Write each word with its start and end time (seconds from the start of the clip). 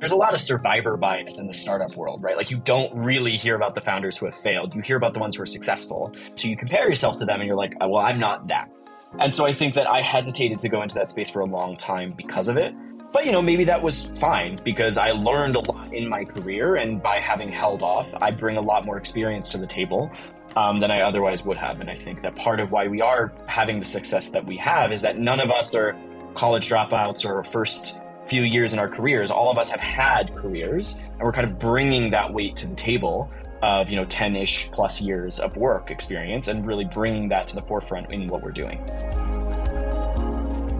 there's 0.00 0.12
a 0.12 0.16
lot 0.16 0.34
of 0.34 0.40
survivor 0.40 0.96
bias 0.96 1.38
in 1.38 1.46
the 1.46 1.54
startup 1.54 1.96
world, 1.96 2.22
right? 2.22 2.36
Like 2.36 2.50
you 2.50 2.58
don't 2.58 2.94
really 2.94 3.36
hear 3.36 3.54
about 3.54 3.74
the 3.74 3.80
founders 3.80 4.18
who 4.18 4.26
have 4.26 4.34
failed. 4.34 4.74
You 4.74 4.82
hear 4.82 4.96
about 4.96 5.14
the 5.14 5.20
ones 5.20 5.36
who 5.36 5.42
are 5.42 5.46
successful. 5.46 6.12
So 6.34 6.48
you 6.48 6.56
compare 6.56 6.88
yourself 6.88 7.18
to 7.18 7.24
them 7.24 7.40
and 7.40 7.46
you're 7.46 7.56
like, 7.56 7.74
oh, 7.80 7.88
well, 7.88 8.04
I'm 8.04 8.18
not 8.18 8.48
that. 8.48 8.70
And 9.18 9.34
so 9.34 9.46
I 9.46 9.54
think 9.54 9.74
that 9.74 9.86
I 9.88 10.02
hesitated 10.02 10.58
to 10.60 10.68
go 10.68 10.82
into 10.82 10.96
that 10.96 11.10
space 11.10 11.30
for 11.30 11.40
a 11.40 11.46
long 11.46 11.76
time 11.76 12.12
because 12.16 12.48
of 12.48 12.56
it. 12.56 12.74
But 13.12 13.26
you 13.26 13.32
know, 13.32 13.40
maybe 13.40 13.62
that 13.64 13.80
was 13.80 14.06
fine 14.18 14.58
because 14.64 14.98
I 14.98 15.12
learned 15.12 15.54
a 15.54 15.60
lot 15.60 15.94
in 15.94 16.08
my 16.08 16.24
career, 16.24 16.74
and 16.74 17.00
by 17.00 17.20
having 17.20 17.48
held 17.48 17.80
off, 17.80 18.12
I 18.20 18.32
bring 18.32 18.56
a 18.56 18.60
lot 18.60 18.84
more 18.84 18.96
experience 18.96 19.48
to 19.50 19.58
the 19.58 19.68
table 19.68 20.10
um, 20.56 20.80
than 20.80 20.90
I 20.90 21.02
otherwise 21.02 21.44
would 21.44 21.56
have. 21.56 21.80
And 21.80 21.88
I 21.88 21.96
think 21.96 22.22
that 22.22 22.34
part 22.34 22.58
of 22.58 22.72
why 22.72 22.88
we 22.88 23.00
are 23.00 23.32
having 23.46 23.78
the 23.78 23.84
success 23.84 24.30
that 24.30 24.44
we 24.44 24.56
have 24.56 24.90
is 24.90 25.00
that 25.02 25.16
none 25.16 25.38
of 25.38 25.52
us 25.52 25.72
are 25.76 25.96
college 26.34 26.68
dropouts 26.68 27.24
or 27.24 27.44
first 27.44 28.00
few 28.26 28.42
years 28.42 28.72
in 28.72 28.78
our 28.78 28.88
careers. 28.88 29.30
All 29.30 29.50
of 29.50 29.58
us 29.58 29.70
have 29.70 29.80
had 29.80 30.34
careers, 30.34 30.94
and 30.94 31.20
we're 31.20 31.32
kind 31.32 31.46
of 31.46 31.58
bringing 31.58 32.10
that 32.10 32.32
weight 32.32 32.56
to 32.56 32.66
the 32.66 32.76
table 32.76 33.30
of 33.62 33.88
you 33.88 33.96
know 33.96 34.04
10ish 34.06 34.70
plus 34.72 35.00
years 35.00 35.40
of 35.40 35.56
work 35.56 35.90
experience 35.90 36.48
and 36.48 36.66
really 36.66 36.84
bringing 36.84 37.28
that 37.30 37.48
to 37.48 37.54
the 37.54 37.62
forefront 37.62 38.12
in 38.12 38.28
what 38.28 38.42
we're 38.42 38.50
doing 38.50 38.78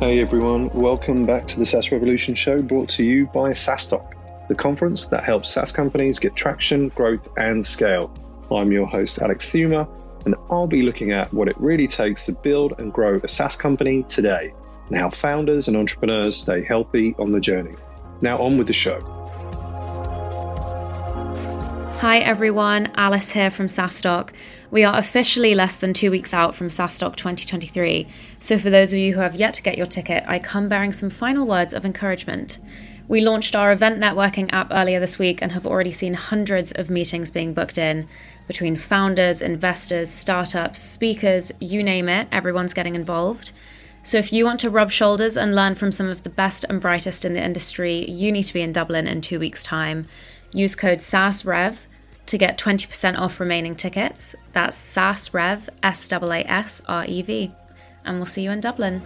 Hey 0.01 0.21
everyone, 0.21 0.69
welcome 0.71 1.25
back 1.25 1.47
to 1.47 1.59
the 1.59 1.65
SaaS 1.65 1.91
Revolution 1.91 2.35
show 2.35 2.61
brought 2.61 2.91
to 2.91 3.03
you 3.03 3.27
by 3.29 3.51
SaaStock, 3.51 4.13
the 4.49 4.55
conference 4.55 5.07
that 5.07 5.25
helps 5.25 5.49
SaaS 5.49 5.73
companies 5.73 6.19
get 6.19 6.37
traction, 6.37 6.89
growth, 6.91 7.27
and 7.39 7.65
scale. 7.65 8.13
I'm 8.51 8.71
your 8.71 8.87
host, 8.87 9.23
Alex 9.23 9.51
Theuma 9.51 9.89
and 10.27 10.35
I'll 10.51 10.67
be 10.67 10.83
looking 10.83 11.13
at 11.13 11.33
what 11.33 11.49
it 11.49 11.57
really 11.59 11.87
takes 11.87 12.27
to 12.27 12.33
build 12.33 12.75
and 12.79 12.93
grow 12.93 13.21
a 13.23 13.29
SaaS 13.29 13.57
company 13.57 14.03
today 14.05 14.53
and 14.89 14.97
how 14.97 15.11
founders 15.11 15.69
and 15.69 15.77
entrepreneurs 15.77 16.37
stay 16.37 16.63
healthy 16.63 17.15
on 17.19 17.33
the 17.33 17.41
journey. 17.41 17.75
Now, 18.23 18.39
on 18.39 18.59
with 18.59 18.67
the 18.67 18.73
show. 18.73 19.01
Hi 22.01 22.19
everyone, 22.19 22.91
Alice 22.97 23.31
here 23.31 23.51
from 23.51 23.67
SaaStock. 23.67 24.31
We 24.71 24.85
are 24.85 24.99
officially 24.99 25.55
less 25.55 25.77
than 25.77 25.95
two 25.95 26.11
weeks 26.11 26.35
out 26.35 26.55
from 26.55 26.69
SaaStock 26.69 27.17
2023, 27.17 28.07
so 28.41 28.59
for 28.59 28.69
those 28.69 28.93
of 28.93 28.99
you 28.99 29.15
who 29.15 29.21
have 29.21 29.35
yet 29.35 29.55
to 29.55 29.63
get 29.63 29.79
your 29.79 29.87
ticket, 29.87 30.23
I 30.27 30.39
come 30.39 30.69
bearing 30.69 30.93
some 30.93 31.09
final 31.09 31.47
words 31.47 31.73
of 31.73 31.87
encouragement. 31.87 32.59
We 33.07 33.21
launched 33.21 33.55
our 33.55 33.71
event 33.71 34.01
networking 34.01 34.53
app 34.53 34.69
earlier 34.71 34.99
this 34.99 35.19
week 35.19 35.41
and 35.41 35.53
have 35.53 35.67
already 35.67 35.93
seen 35.93 36.15
hundreds 36.15 36.73
of 36.73 36.91
meetings 36.91 37.31
being 37.31 37.55
booked 37.55 37.79
in 37.79 38.09
between 38.47 38.77
founders, 38.77 39.41
investors, 39.41 40.11
startups, 40.11 40.81
speakers, 40.81 41.53
you 41.61 41.83
name 41.83 42.09
it, 42.09 42.29
everyone's 42.33 42.75
getting 42.75 42.95
involved. 42.95 43.53
So 44.05 44.19
if 44.19 44.35
you 44.35 44.45
want 44.45 44.61
to 44.61 44.69
rub 44.69 44.91
shoulders 44.91 45.39
and 45.39 45.55
learn 45.55 45.77
from 45.77 45.91
some 45.91 46.11
of 46.11 46.25
the 46.25 46.29
best 46.29 46.67
and 46.69 46.79
brightest 46.79 47.25
in 47.25 47.33
the 47.33 47.43
industry, 47.43 48.05
you 48.05 48.31
need 48.31 48.43
to 48.43 48.53
be 48.53 48.61
in 48.61 48.71
Dublin 48.71 49.07
in 49.07 49.23
two 49.23 49.41
weeks' 49.41 49.65
time. 49.65 50.05
Use 50.53 50.75
code 50.75 50.99
SASREV 50.99 51.87
to 52.27 52.37
get 52.37 52.59
20% 52.59 53.19
off 53.19 53.41
remaining 53.41 53.75
tickets. 53.75 54.35
That's 54.53 54.77
SASREV, 54.77 55.71
S 55.83 56.13
A 56.13 56.51
S 56.51 56.83
R 56.87 57.07
E 57.09 57.23
V. 57.23 57.53
And 58.05 58.19
we'll 58.19 58.27
see 58.27 58.43
you 58.43 58.51
in 58.51 58.61
Dublin. 58.61 59.01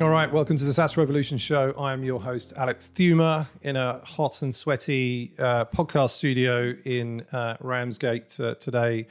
All 0.00 0.08
right, 0.08 0.32
welcome 0.32 0.56
to 0.56 0.64
the 0.64 0.72
SaaS 0.72 0.96
Revolution 0.96 1.36
show. 1.36 1.74
I'm 1.78 2.04
your 2.04 2.20
host, 2.20 2.54
Alex 2.56 2.90
Theuma, 2.94 3.46
in 3.60 3.76
a 3.76 4.00
hot 4.02 4.40
and 4.40 4.54
sweaty 4.54 5.34
uh, 5.38 5.66
podcast 5.66 6.10
studio 6.10 6.74
in 6.86 7.20
uh, 7.32 7.58
Ramsgate 7.60 8.40
uh, 8.40 8.54
today. 8.54 9.08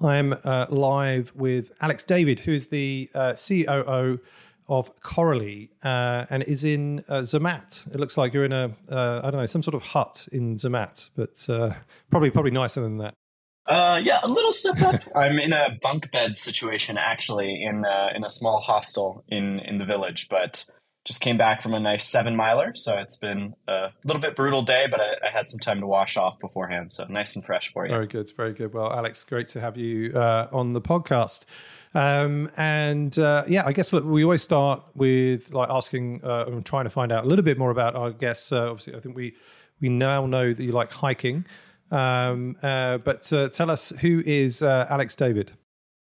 I'm 0.00 0.34
uh, 0.44 0.66
live 0.68 1.32
with 1.34 1.72
Alex 1.80 2.04
David, 2.04 2.40
who 2.40 2.52
is 2.52 2.68
the 2.68 3.10
uh, 3.14 3.34
COO 3.34 4.20
of 4.68 4.98
Corrily 5.00 5.70
uh, 5.82 6.26
and 6.30 6.42
is 6.44 6.64
in 6.64 7.04
uh, 7.08 7.22
Zermatt. 7.22 7.86
It 7.92 8.00
looks 8.00 8.16
like 8.16 8.32
you're 8.32 8.44
in 8.44 8.52
a 8.52 8.70
uh, 8.90 9.20
I 9.22 9.30
don't 9.30 9.40
know 9.40 9.46
some 9.46 9.62
sort 9.62 9.74
of 9.74 9.82
hut 9.82 10.26
in 10.32 10.56
Zermatt, 10.56 11.10
but 11.16 11.46
uh, 11.48 11.74
probably 12.10 12.30
probably 12.30 12.50
nicer 12.50 12.80
than 12.80 12.98
that. 12.98 13.14
Yeah, 13.68 14.20
a 14.22 14.28
little 14.28 14.52
step 14.52 14.80
up. 14.82 15.00
I'm 15.14 15.38
in 15.38 15.52
a 15.52 15.78
bunk 15.80 16.10
bed 16.10 16.38
situation 16.38 16.98
actually 16.98 17.62
in 17.62 17.84
in 18.14 18.24
a 18.24 18.30
small 18.30 18.60
hostel 18.60 19.24
in 19.28 19.60
in 19.60 19.78
the 19.78 19.84
village, 19.84 20.28
but 20.28 20.64
just 21.04 21.20
came 21.20 21.36
back 21.36 21.60
from 21.60 21.74
a 21.74 21.80
nice 21.80 22.06
seven 22.06 22.34
miler, 22.34 22.74
so 22.74 22.96
it's 22.96 23.18
been 23.18 23.54
a 23.68 23.90
little 24.04 24.22
bit 24.22 24.34
brutal 24.34 24.62
day, 24.62 24.86
but 24.90 25.00
I, 25.00 25.26
I, 25.26 25.30
had 25.30 25.50
some 25.50 25.60
time 25.60 25.80
to 25.80 25.86
wash 25.86 26.16
off 26.16 26.38
beforehand, 26.38 26.92
so 26.92 27.04
nice 27.10 27.36
and 27.36 27.44
fresh 27.44 27.70
for 27.72 27.84
you. 27.84 27.92
Very 27.92 28.06
good, 28.06 28.30
very 28.34 28.54
good. 28.54 28.72
Well, 28.72 28.90
Alex, 28.90 29.22
great 29.24 29.48
to 29.48 29.60
have 29.60 29.76
you 29.76 30.12
uh, 30.14 30.48
on 30.50 30.72
the 30.72 30.80
podcast. 30.80 31.44
Um, 31.94 32.50
and 32.56 33.16
uh, 33.18 33.44
yeah, 33.46 33.64
I 33.66 33.72
guess 33.72 33.92
look, 33.92 34.04
we 34.04 34.24
always 34.24 34.42
start 34.42 34.82
with 34.94 35.52
like 35.52 35.68
asking 35.68 36.22
uh, 36.24 36.46
and 36.46 36.64
trying 36.64 36.84
to 36.84 36.90
find 36.90 37.12
out 37.12 37.24
a 37.24 37.28
little 37.28 37.44
bit 37.44 37.58
more 37.58 37.70
about 37.70 37.94
our 37.94 38.10
guests. 38.10 38.50
Uh, 38.50 38.70
obviously, 38.70 38.94
I 38.94 39.00
think 39.00 39.14
we 39.14 39.34
we 39.80 39.90
now 39.90 40.24
know 40.24 40.54
that 40.54 40.62
you 40.62 40.72
like 40.72 40.90
hiking, 40.90 41.44
um, 41.90 42.56
uh, 42.62 42.98
but 42.98 43.30
uh, 43.32 43.50
tell 43.50 43.70
us 43.70 43.90
who 44.00 44.22
is 44.24 44.62
Alex 44.62 45.14
David. 45.14 45.52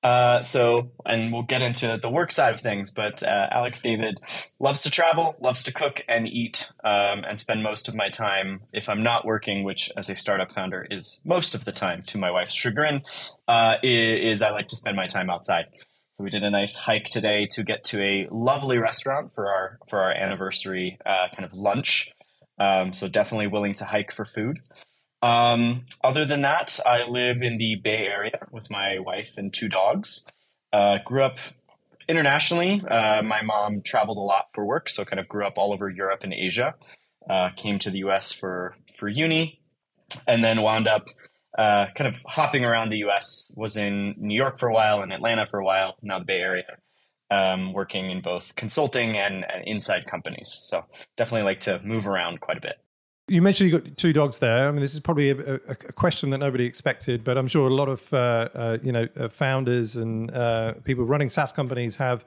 Uh, 0.02 0.42
so, 0.42 0.92
and 1.04 1.32
we'll 1.32 1.42
get 1.42 1.60
into 1.60 1.98
the 2.00 2.08
work 2.08 2.30
side 2.30 2.54
of 2.54 2.60
things, 2.60 2.92
but 2.92 3.22
uh, 3.22 3.48
Alex 3.50 3.80
David 3.80 4.20
loves 4.60 4.82
to 4.82 4.90
travel, 4.90 5.34
loves 5.40 5.64
to 5.64 5.72
cook 5.72 6.04
and 6.08 6.28
eat, 6.28 6.70
um, 6.84 7.24
and 7.28 7.40
spend 7.40 7.64
most 7.64 7.88
of 7.88 7.96
my 7.96 8.08
time, 8.08 8.60
if 8.72 8.88
I'm 8.88 9.02
not 9.02 9.24
working, 9.24 9.64
which 9.64 9.90
as 9.96 10.08
a 10.08 10.14
startup 10.14 10.52
founder 10.52 10.86
is 10.88 11.20
most 11.24 11.54
of 11.54 11.64
the 11.64 11.72
time 11.72 12.04
to 12.08 12.18
my 12.18 12.30
wife's 12.30 12.54
chagrin, 12.54 13.02
uh, 13.48 13.76
is, 13.82 14.40
I 14.40 14.50
like 14.50 14.68
to 14.68 14.76
spend 14.76 14.96
my 14.96 15.08
time 15.08 15.30
outside. 15.30 15.66
So 16.12 16.24
we 16.24 16.30
did 16.30 16.44
a 16.44 16.50
nice 16.50 16.76
hike 16.76 17.06
today 17.06 17.46
to 17.52 17.64
get 17.64 17.84
to 17.84 18.02
a 18.02 18.28
lovely 18.30 18.78
restaurant 18.78 19.32
for 19.34 19.48
our 19.48 19.78
for 19.88 20.00
our 20.00 20.10
anniversary 20.10 20.98
uh, 21.06 21.28
kind 21.32 21.44
of 21.44 21.52
lunch. 21.54 22.12
Um, 22.58 22.92
so 22.92 23.06
definitely 23.06 23.46
willing 23.46 23.74
to 23.74 23.84
hike 23.84 24.10
for 24.10 24.24
food. 24.24 24.58
Um, 25.22 25.86
other 26.02 26.24
than 26.24 26.42
that, 26.42 26.78
I 26.86 27.08
live 27.08 27.42
in 27.42 27.56
the 27.56 27.76
Bay 27.82 28.06
Area 28.06 28.46
with 28.50 28.70
my 28.70 28.98
wife 28.98 29.32
and 29.36 29.52
two 29.52 29.68
dogs. 29.68 30.24
Uh, 30.72 30.98
grew 31.04 31.24
up 31.24 31.38
internationally. 32.08 32.82
Uh, 32.88 33.22
my 33.22 33.42
mom 33.42 33.82
traveled 33.82 34.18
a 34.18 34.20
lot 34.20 34.46
for 34.54 34.64
work, 34.64 34.88
so 34.88 35.04
kind 35.04 35.20
of 35.20 35.28
grew 35.28 35.46
up 35.46 35.58
all 35.58 35.72
over 35.72 35.88
Europe 35.88 36.20
and 36.22 36.32
Asia. 36.32 36.74
Uh, 37.28 37.50
came 37.56 37.78
to 37.80 37.90
the 37.90 37.98
U.S. 37.98 38.32
for 38.32 38.76
for 38.96 39.08
uni, 39.08 39.60
and 40.26 40.42
then 40.42 40.62
wound 40.62 40.88
up 40.88 41.08
uh, 41.58 41.86
kind 41.94 42.08
of 42.08 42.22
hopping 42.26 42.64
around 42.64 42.90
the 42.90 42.98
U.S. 42.98 43.52
Was 43.56 43.76
in 43.76 44.14
New 44.18 44.36
York 44.36 44.58
for 44.58 44.68
a 44.68 44.74
while 44.74 45.00
and 45.00 45.12
Atlanta 45.12 45.46
for 45.46 45.58
a 45.58 45.64
while. 45.64 45.96
Now 46.02 46.18
the 46.18 46.24
Bay 46.24 46.40
Area. 46.40 46.78
Um, 47.30 47.74
working 47.74 48.10
in 48.10 48.22
both 48.22 48.56
consulting 48.56 49.18
and, 49.18 49.44
and 49.52 49.62
inside 49.66 50.06
companies. 50.06 50.56
So 50.62 50.86
definitely 51.18 51.44
like 51.44 51.60
to 51.60 51.78
move 51.84 52.08
around 52.08 52.40
quite 52.40 52.56
a 52.56 52.60
bit. 52.62 52.76
You 53.28 53.42
mentioned 53.42 53.70
you 53.70 53.78
got 53.78 53.96
two 53.96 54.12
dogs 54.12 54.38
there. 54.38 54.68
I 54.68 54.70
mean, 54.70 54.80
this 54.80 54.94
is 54.94 55.00
probably 55.00 55.30
a, 55.30 55.36
a, 55.36 55.54
a 55.68 55.92
question 55.92 56.30
that 56.30 56.38
nobody 56.38 56.64
expected, 56.64 57.24
but 57.24 57.36
I'm 57.36 57.46
sure 57.46 57.68
a 57.68 57.74
lot 57.74 57.88
of 57.88 58.12
uh, 58.12 58.48
uh, 58.54 58.78
you 58.82 58.92
know 58.92 59.06
uh, 59.18 59.28
founders 59.28 59.96
and 59.96 60.30
uh, 60.30 60.74
people 60.84 61.04
running 61.04 61.28
SaaS 61.28 61.52
companies 61.52 61.96
have. 61.96 62.24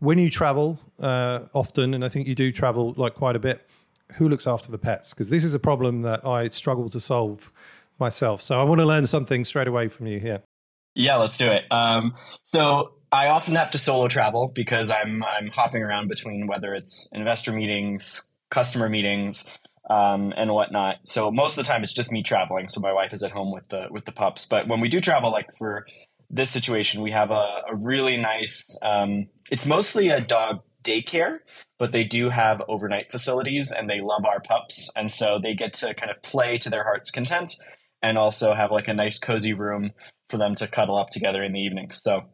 When 0.00 0.18
you 0.18 0.30
travel 0.30 0.78
uh, 1.00 1.40
often, 1.54 1.92
and 1.92 2.04
I 2.04 2.08
think 2.08 2.28
you 2.28 2.34
do 2.34 2.52
travel 2.52 2.94
like 2.96 3.14
quite 3.14 3.36
a 3.36 3.40
bit, 3.40 3.68
who 4.14 4.28
looks 4.28 4.46
after 4.46 4.70
the 4.70 4.78
pets? 4.78 5.12
Because 5.12 5.28
this 5.28 5.44
is 5.44 5.54
a 5.54 5.58
problem 5.58 6.02
that 6.02 6.24
I 6.24 6.48
struggle 6.48 6.88
to 6.90 7.00
solve 7.00 7.52
myself. 7.98 8.42
So 8.42 8.60
I 8.60 8.64
want 8.64 8.80
to 8.80 8.86
learn 8.86 9.06
something 9.06 9.44
straight 9.44 9.68
away 9.68 9.88
from 9.88 10.06
you 10.06 10.20
here. 10.20 10.42
Yeah, 10.94 11.16
let's 11.16 11.36
do 11.36 11.48
it. 11.50 11.64
Um, 11.70 12.14
so 12.44 12.94
I 13.12 13.28
often 13.28 13.54
have 13.56 13.70
to 13.72 13.78
solo 13.78 14.08
travel 14.08 14.50
because 14.54 14.90
I'm 14.90 15.22
I'm 15.22 15.48
hopping 15.48 15.82
around 15.82 16.08
between 16.08 16.46
whether 16.46 16.74
it's 16.74 17.06
investor 17.12 17.52
meetings, 17.52 18.22
customer 18.50 18.88
meetings, 18.88 19.58
um, 19.88 20.32
and 20.36 20.52
whatnot. 20.52 20.96
So 21.04 21.30
most 21.30 21.58
of 21.58 21.64
the 21.64 21.68
time 21.68 21.82
it's 21.82 21.92
just 21.92 22.12
me 22.12 22.22
traveling. 22.22 22.68
So 22.68 22.80
my 22.80 22.92
wife 22.92 23.12
is 23.12 23.22
at 23.22 23.30
home 23.30 23.52
with 23.52 23.68
the 23.68 23.88
with 23.90 24.04
the 24.04 24.12
pups. 24.12 24.46
But 24.46 24.68
when 24.68 24.80
we 24.80 24.88
do 24.88 25.00
travel, 25.00 25.30
like 25.30 25.54
for 25.56 25.86
this 26.30 26.50
situation, 26.50 27.02
we 27.02 27.10
have 27.12 27.30
a, 27.30 27.62
a 27.70 27.76
really 27.76 28.16
nice. 28.16 28.64
Um, 28.82 29.28
it's 29.50 29.66
mostly 29.66 30.08
a 30.08 30.20
dog 30.20 30.60
daycare, 30.84 31.38
but 31.78 31.92
they 31.92 32.04
do 32.04 32.28
have 32.28 32.62
overnight 32.68 33.10
facilities, 33.10 33.72
and 33.72 33.88
they 33.88 34.00
love 34.00 34.24
our 34.24 34.40
pups, 34.40 34.90
and 34.96 35.10
so 35.10 35.38
they 35.38 35.54
get 35.54 35.72
to 35.74 35.94
kind 35.94 36.10
of 36.10 36.22
play 36.22 36.58
to 36.58 36.70
their 36.70 36.84
heart's 36.84 37.10
content, 37.10 37.54
and 38.02 38.18
also 38.18 38.54
have 38.54 38.70
like 38.70 38.88
a 38.88 38.94
nice 38.94 39.18
cozy 39.18 39.52
room 39.52 39.92
for 40.30 40.36
them 40.36 40.54
to 40.56 40.66
cuddle 40.66 40.96
up 40.96 41.10
together 41.10 41.42
in 41.42 41.52
the 41.52 41.60
evening. 41.60 41.90
So 41.90 42.24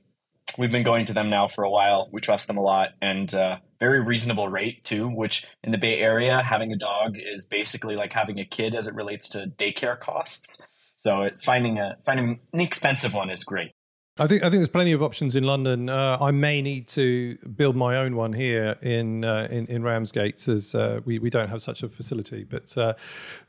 we've 0.58 0.72
been 0.72 0.82
going 0.82 1.06
to 1.06 1.14
them 1.14 1.28
now 1.28 1.48
for 1.48 1.64
a 1.64 1.70
while. 1.70 2.08
We 2.12 2.20
trust 2.20 2.48
them 2.48 2.58
a 2.58 2.62
lot, 2.62 2.90
and 3.00 3.32
uh, 3.32 3.58
very 3.84 4.00
reasonable 4.00 4.48
rate 4.48 4.82
too. 4.84 5.08
Which 5.08 5.46
in 5.62 5.72
the 5.72 5.78
Bay 5.78 5.98
Area, 5.98 6.42
having 6.42 6.72
a 6.72 6.76
dog 6.76 7.16
is 7.16 7.46
basically 7.46 7.96
like 7.96 8.12
having 8.12 8.38
a 8.40 8.44
kid 8.44 8.74
as 8.74 8.88
it 8.88 8.94
relates 8.94 9.28
to 9.30 9.46
daycare 9.46 9.98
costs. 9.98 10.66
So 10.98 11.28
finding 11.44 11.78
a 11.78 11.96
finding 12.04 12.40
an 12.52 12.60
expensive 12.60 13.12
one 13.12 13.30
is 13.30 13.44
great. 13.44 13.72
I 14.16 14.28
think 14.28 14.42
I 14.42 14.44
think 14.44 14.58
there's 14.58 14.68
plenty 14.68 14.92
of 14.92 15.02
options 15.02 15.34
in 15.34 15.42
London. 15.42 15.90
Uh, 15.90 16.16
I 16.20 16.30
may 16.30 16.62
need 16.62 16.86
to 16.88 17.36
build 17.56 17.74
my 17.74 17.96
own 17.96 18.14
one 18.14 18.32
here 18.32 18.76
in 18.80 19.24
uh, 19.24 19.48
in, 19.50 19.66
in 19.66 19.82
Ramsgate, 19.82 20.46
as 20.46 20.72
uh, 20.72 21.00
we 21.04 21.18
we 21.18 21.30
don't 21.30 21.48
have 21.48 21.62
such 21.62 21.82
a 21.82 21.88
facility. 21.88 22.44
But 22.44 22.78
uh, 22.78 22.94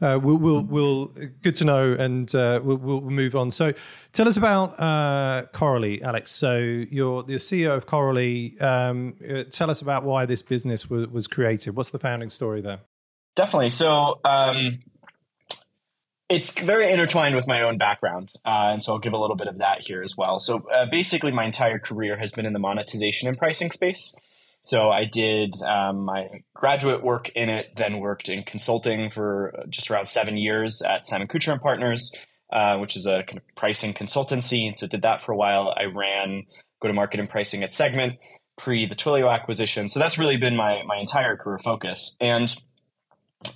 uh, 0.01 0.19
we'll, 0.19 0.37
we'll 0.37 0.63
we'll 0.63 1.05
good 1.43 1.55
to 1.57 1.65
know, 1.65 1.93
and 1.93 2.33
uh, 2.33 2.61
we'll, 2.63 2.77
we'll 2.77 3.01
move 3.01 3.35
on. 3.35 3.51
So, 3.51 3.73
tell 4.11 4.27
us 4.27 4.37
about 4.37 5.51
Corrily, 5.53 6.01
Alex. 6.01 6.31
So, 6.31 6.57
you're 6.57 7.21
the 7.21 7.35
CEO 7.35 7.75
of 7.75 7.85
Corrily. 7.85 8.59
Um, 8.59 9.45
tell 9.51 9.69
us 9.69 9.83
about 9.83 10.03
why 10.03 10.25
this 10.25 10.41
business 10.41 10.89
was, 10.89 11.07
was 11.09 11.27
created. 11.27 11.75
What's 11.75 11.91
the 11.91 11.99
founding 11.99 12.31
story 12.31 12.61
there? 12.61 12.79
Definitely. 13.35 13.69
So 13.69 14.19
um, 14.23 14.79
it's 16.29 16.51
very 16.51 16.91
intertwined 16.91 17.35
with 17.35 17.47
my 17.47 17.61
own 17.61 17.77
background. 17.77 18.31
Uh, 18.45 18.73
and 18.73 18.83
so 18.83 18.93
I'll 18.93 18.99
give 18.99 19.13
a 19.13 19.17
little 19.17 19.35
bit 19.35 19.47
of 19.47 19.59
that 19.59 19.81
here 19.81 20.01
as 20.01 20.17
well. 20.17 20.39
So 20.39 20.67
uh, 20.69 20.87
basically, 20.89 21.31
my 21.31 21.45
entire 21.45 21.79
career 21.79 22.17
has 22.17 22.31
been 22.31 22.45
in 22.45 22.53
the 22.53 22.59
monetization 22.59 23.27
and 23.27 23.37
pricing 23.37 23.71
space. 23.71 24.15
So 24.61 24.89
I 24.89 25.05
did 25.05 25.53
um, 25.61 26.05
my 26.05 26.41
graduate 26.55 27.03
work 27.03 27.29
in 27.29 27.49
it, 27.49 27.73
then 27.77 27.99
worked 27.99 28.29
in 28.29 28.41
consulting 28.41 29.11
for 29.11 29.53
just 29.69 29.91
around 29.91 30.07
seven 30.07 30.37
years 30.37 30.81
at 30.81 31.05
Simon 31.05 31.27
Kucher 31.27 31.51
and 31.51 31.61
Partners, 31.61 32.11
uh, 32.51 32.77
which 32.77 32.95
is 32.95 33.05
a 33.05 33.21
kind 33.23 33.37
of 33.37 33.43
pricing 33.55 33.93
consultancy. 33.93 34.65
And 34.65 34.75
so 34.75 34.87
did 34.87 35.03
that 35.03 35.21
for 35.21 35.31
a 35.31 35.37
while. 35.37 35.71
I 35.77 35.85
ran 35.85 36.45
go 36.79 36.87
to 36.87 36.93
market 36.95 37.19
and 37.19 37.29
pricing 37.29 37.61
at 37.61 37.75
Segment 37.75 38.15
pre 38.57 38.87
the 38.87 38.95
Twilio 38.95 39.31
acquisition. 39.31 39.87
So 39.89 39.99
that's 39.99 40.17
really 40.17 40.37
been 40.37 40.55
my 40.55 40.81
my 40.87 40.97
entire 40.97 41.37
career 41.37 41.59
focus. 41.59 42.17
And 42.19 42.55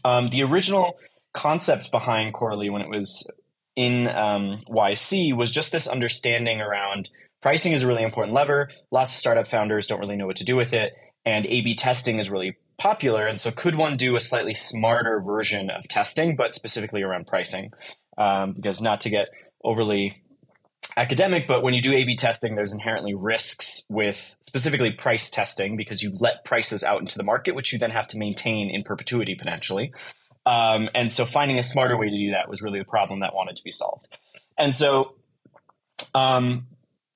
um, 0.06 0.28
the 0.28 0.44
original 0.44 0.96
concept 1.34 1.92
behind 1.92 2.34
Corrily 2.34 2.70
when 2.70 2.82
it 2.82 2.90
was 2.90 3.30
in 3.76 4.08
um, 4.08 4.60
YC 4.68 5.36
was 5.36 5.52
just 5.52 5.72
this 5.72 5.88
understanding 5.88 6.62
around 6.62 7.10
pricing 7.42 7.72
is 7.72 7.84
a 7.84 7.88
really 7.88 8.04
important 8.04 8.34
lever. 8.36 8.70
Lots 8.92 9.14
of 9.14 9.20
startup 9.20 9.48
founders 9.48 9.88
don't 9.88 10.00
really 10.00 10.18
know 10.18 10.28
what 10.28 10.38
to 10.38 10.44
do 10.44 10.56
with 10.56 10.74
it, 10.74 10.94
and 11.26 11.46
A/B 11.46 11.76
testing 11.76 12.20
is 12.20 12.30
really 12.30 12.58
popular. 12.78 13.26
And 13.26 13.40
so, 13.40 13.52
could 13.52 13.76
one 13.76 13.98
do 13.98 14.16
a 14.16 14.20
slightly 14.20 14.54
smarter 14.54 15.22
version 15.22 15.70
of 15.70 15.88
testing, 15.88 16.36
but 16.36 16.56
specifically 16.56 17.04
around 17.04 17.28
pricing? 17.28 17.72
Um, 18.18 18.54
because 18.54 18.82
not 18.82 19.02
to 19.02 19.10
get 19.10 19.30
overly 19.64 20.22
academic, 20.98 21.48
but 21.48 21.64
when 21.64 21.74
you 21.74 21.82
do 21.82 21.94
A 21.94 22.04
B 22.04 22.16
testing, 22.16 22.56
there's 22.56 22.74
inherently 22.74 23.14
risks 23.14 23.86
with 23.88 24.36
specifically 24.42 24.92
price 24.92 25.30
testing 25.30 25.78
because 25.78 26.02
you 26.02 26.12
let 26.20 26.44
prices 26.44 26.84
out 26.84 27.00
into 27.00 27.18
the 27.18 27.24
market, 27.24 27.56
which 27.56 27.72
you 27.72 27.80
then 27.80 27.92
have 27.92 28.08
to 28.10 28.18
maintain 28.18 28.70
in 28.70 28.84
perpetuity 28.84 29.36
potentially. 29.36 29.94
Um, 30.50 30.90
and 30.96 31.12
so 31.12 31.26
finding 31.26 31.60
a 31.60 31.64
smarter 31.64 31.96
way 31.96 32.10
to 32.10 32.18
do 32.18 32.32
that 32.32 32.50
was 32.50 32.64
really 32.64 32.80
the 32.80 32.86
problem 32.86 33.20
that 33.20 33.36
wanted 33.36 33.56
to 33.58 33.64
be 33.64 33.72
solved. 33.72 34.08
And 34.58 34.74
so, 34.74 35.14
um, 36.16 36.66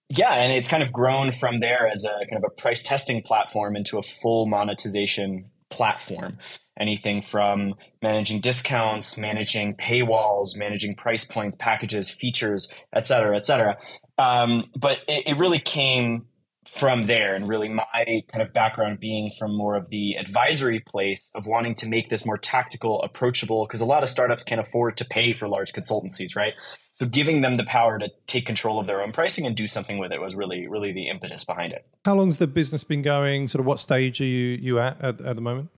yeah, 0.09 0.33
and 0.33 0.53
it's 0.53 0.69
kind 0.69 0.83
of 0.83 0.91
grown 0.94 1.31
from 1.31 1.59
there 1.59 1.88
as 1.88 2.06
a 2.06 2.25
kind 2.27 2.38
of 2.38 2.44
a 2.45 2.62
price 2.62 2.83
testing 2.83 3.24
platform 3.24 3.75
into 3.75 3.97
a 3.97 4.03
full 4.03 4.45
monetization 4.45 5.50
platform. 5.69 6.38
Anything 6.80 7.24
from 7.24 7.75
managing 8.01 8.41
discounts, 8.41 9.18
managing 9.18 9.74
paywalls, 9.77 10.56
managing 10.56 10.95
price 10.95 11.24
points, 11.24 11.57
packages, 11.57 12.12
features, 12.12 12.69
et 12.91 13.07
cetera, 13.07 13.35
et 13.35 13.45
cetera. 13.45 13.77
Um, 14.18 14.65
but 14.75 15.00
it, 15.07 15.27
it 15.27 15.38
really 15.38 15.59
came 15.59 16.27
from 16.68 17.06
there. 17.06 17.36
And 17.36 17.48
really 17.48 17.69
my 17.69 17.86
kind 18.31 18.42
of 18.42 18.54
background 18.54 19.00
being 19.00 19.31
from 19.38 19.56
more 19.56 19.75
of 19.75 19.89
the 19.89 20.15
advisory 20.15 20.80
place 20.80 21.30
of 21.36 21.45
wanting 21.45 21.75
to 21.75 21.88
make 21.88 22.10
this 22.10 22.25
more 22.25 22.38
tactical 22.38 23.01
approachable 23.01 23.65
because 23.65 23.81
a 23.81 23.86
lot 23.86 24.04
of 24.04 24.10
startups 24.10 24.44
can't 24.44 24.62
afford 24.62 24.98
to 24.98 25.06
pay 25.06 25.33
for 25.33 25.48
large 25.48 25.74
consultancies 25.74 26.36
right? 26.36 26.54
So 26.94 27.06
giving 27.06 27.42
them 27.42 27.57
the 27.57 27.63
power 27.65 27.98
to 28.00 28.10
take 28.27 28.45
control 28.45 28.80
of 28.80 28.88
their 28.88 29.01
own 29.01 29.12
pricing 29.12 29.45
and 29.45 29.56
do 29.56 29.68
something 29.68 29.98
with 29.98 30.12
it 30.12 30.21
was 30.21 30.36
really 30.36 30.68
really 30.68 30.92
the 30.92 31.07
impetus 31.07 31.44
behind 31.44 31.74
it. 31.74 31.86
How 32.06 32.15
long's 32.15 32.38
the 32.38 32.48
business 32.48 32.83
been 32.83 33.01
going? 33.01 33.48
Sort 33.48 33.59
of 33.59 33.66
what 33.66 33.80
stage 33.80 34.21
are 34.21 34.25
you 34.25 34.57
you 34.62 34.80
at 34.80 35.01
at, 35.01 35.21
at 35.21 35.36
the 35.36 35.42
moment? 35.42 35.69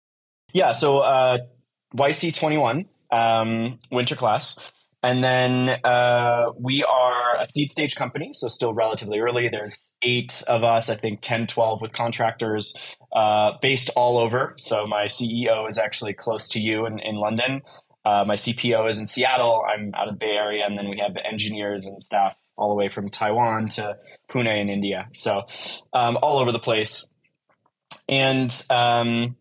Yeah 0.54 0.72
so 0.72 1.00
uh, 1.00 1.38
yc21 1.96 2.86
um, 3.12 3.80
winter 3.92 4.16
class 4.16 4.58
and 5.06 5.24
then 5.24 5.69
uh, 5.84 6.48
we 6.60 6.84
are 6.84 7.36
a 7.40 7.46
seed 7.46 7.69
stage 7.69 7.96
company, 7.96 8.31
so 8.34 8.48
still 8.48 8.74
relatively 8.74 9.19
early. 9.19 9.48
There's 9.50 9.94
eight 10.02 10.42
of 10.48 10.63
us, 10.63 10.90
I 10.90 10.96
think 10.96 11.22
10, 11.22 11.46
12 11.46 11.80
with 11.80 11.94
contractors 11.94 12.74
uh, 13.16 13.52
based 13.62 13.92
all 13.96 14.18
over. 14.18 14.56
So 14.57 14.88
my 14.88 15.06
CEO 15.06 15.69
is 15.69 15.78
actually 15.78 16.13
close 16.13 16.50
to 16.50 16.60
you 16.60 16.88
in, 16.88 16.98
in 16.98 17.18
London. 17.18 17.62
Uh, 18.04 18.25
my 18.25 18.34
CPO 18.34 18.90
is 18.90 18.98
in 18.98 19.06
Seattle. 19.06 19.63
I'm 19.72 19.94
out 19.94 20.07
of 20.07 20.16
the 20.16 20.18
Bay 20.18 20.38
Area. 20.38 20.66
And 20.66 20.75
then 20.75 20.90
we 20.90 20.98
have 20.98 21.16
engineers 21.24 21.86
and 21.86 22.02
staff 22.02 22.36
all 22.57 22.69
the 22.69 22.75
way 22.75 22.90
from 22.90 23.10
Taiwan 23.10 23.69
to 23.69 23.98
Pune 24.28 24.60
in 24.60 24.69
India. 24.69 25.07
So 25.13 25.44
um, 25.94 26.18
all 26.24 26.40
over 26.40 26.52
the 26.52 26.57
place. 26.57 27.06
And 28.10 28.52
um, 28.72 29.36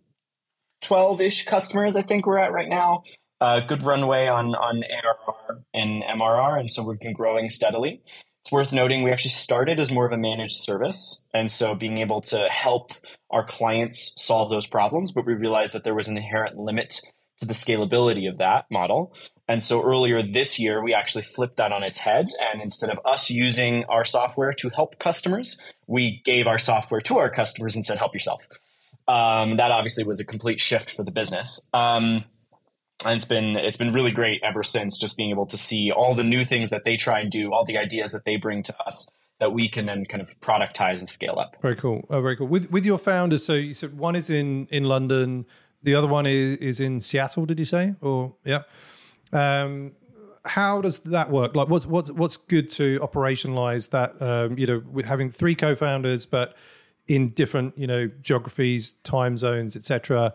12 0.82 1.22
ish 1.22 1.46
customers, 1.46 1.96
I 1.96 2.02
think 2.02 2.26
we're 2.26 2.36
at 2.36 2.52
right 2.52 2.68
now 2.68 3.02
uh, 3.40 3.60
good 3.60 3.82
runway 3.82 4.26
on 4.26 4.54
on 4.54 4.82
ARR 4.84 5.64
and 5.72 6.02
MRR, 6.02 6.60
and 6.60 6.70
so 6.70 6.82
we've 6.82 7.00
been 7.00 7.12
growing 7.12 7.50
steadily. 7.50 8.02
It's 8.42 8.52
worth 8.52 8.72
noting 8.72 9.02
we 9.02 9.10
actually 9.10 9.30
started 9.30 9.80
as 9.80 9.90
more 9.90 10.04
of 10.04 10.12
a 10.12 10.18
managed 10.18 10.56
service, 10.56 11.24
and 11.32 11.50
so 11.50 11.74
being 11.74 11.98
able 11.98 12.20
to 12.22 12.48
help 12.48 12.92
our 13.30 13.44
clients 13.44 14.12
solve 14.22 14.50
those 14.50 14.66
problems, 14.66 15.12
but 15.12 15.26
we 15.26 15.34
realized 15.34 15.74
that 15.74 15.84
there 15.84 15.94
was 15.94 16.08
an 16.08 16.16
inherent 16.16 16.56
limit 16.56 17.00
to 17.40 17.46
the 17.46 17.54
scalability 17.54 18.28
of 18.28 18.38
that 18.38 18.66
model. 18.70 19.14
And 19.48 19.62
so 19.62 19.82
earlier 19.82 20.22
this 20.22 20.58
year, 20.58 20.82
we 20.82 20.94
actually 20.94 21.24
flipped 21.24 21.56
that 21.58 21.72
on 21.72 21.82
its 21.82 21.98
head. 21.98 22.28
And 22.40 22.62
instead 22.62 22.90
of 22.90 22.98
us 23.04 23.30
using 23.30 23.84
our 23.84 24.04
software 24.04 24.52
to 24.54 24.68
help 24.70 24.98
customers, 24.98 25.58
we 25.86 26.22
gave 26.24 26.46
our 26.46 26.58
software 26.58 27.00
to 27.02 27.18
our 27.18 27.30
customers 27.30 27.74
and 27.74 27.84
said, 27.84 27.98
help 27.98 28.14
yourself. 28.14 28.42
Um, 29.06 29.58
that 29.58 29.70
obviously 29.70 30.04
was 30.04 30.20
a 30.20 30.24
complete 30.24 30.60
shift 30.60 30.90
for 30.90 31.04
the 31.04 31.10
business. 31.10 31.60
Um, 31.74 32.24
and 33.04 33.16
it's 33.16 33.26
been 33.26 33.56
it's 33.56 33.76
been 33.76 33.92
really 33.92 34.10
great 34.10 34.40
ever 34.42 34.62
since 34.62 34.98
just 34.98 35.16
being 35.16 35.30
able 35.30 35.46
to 35.46 35.58
see 35.58 35.90
all 35.90 36.14
the 36.14 36.24
new 36.24 36.44
things 36.44 36.70
that 36.70 36.84
they 36.84 36.96
try 36.96 37.20
and 37.20 37.30
do 37.30 37.52
all 37.52 37.64
the 37.64 37.78
ideas 37.78 38.12
that 38.12 38.24
they 38.24 38.36
bring 38.36 38.62
to 38.62 38.74
us 38.86 39.08
that 39.40 39.52
we 39.52 39.68
can 39.68 39.86
then 39.86 40.04
kind 40.04 40.22
of 40.22 40.38
productize 40.40 41.00
and 41.00 41.08
scale 41.08 41.38
up. 41.38 41.56
Very 41.60 41.76
cool. 41.76 42.06
Oh, 42.08 42.20
very 42.20 42.36
cool. 42.36 42.46
With 42.46 42.70
with 42.70 42.84
your 42.84 42.98
founders 42.98 43.44
so 43.44 43.54
you 43.54 43.74
said 43.74 43.96
one 43.98 44.16
is 44.16 44.30
in 44.30 44.66
in 44.70 44.84
london 44.84 45.46
the 45.82 45.94
other 45.94 46.08
one 46.08 46.26
is 46.26 46.56
is 46.58 46.80
in 46.80 47.00
seattle 47.00 47.46
did 47.46 47.58
you 47.58 47.64
say? 47.66 47.94
Or 48.00 48.34
yeah. 48.44 48.62
Um 49.32 49.92
how 50.46 50.82
does 50.82 50.98
that 51.00 51.30
work? 51.30 51.56
Like 51.56 51.68
what's 51.68 51.86
what's 51.86 52.10
what's 52.10 52.36
good 52.36 52.70
to 52.70 52.98
operationalize 53.00 53.90
that 53.90 54.20
um 54.20 54.58
you 54.58 54.66
know 54.66 54.82
with 54.90 55.06
having 55.06 55.30
three 55.30 55.54
co-founders 55.54 56.26
but 56.26 56.56
in 57.06 57.30
different 57.30 57.76
you 57.76 57.86
know 57.86 58.06
geographies 58.20 58.94
time 59.02 59.36
zones 59.36 59.76
etc 59.76 60.32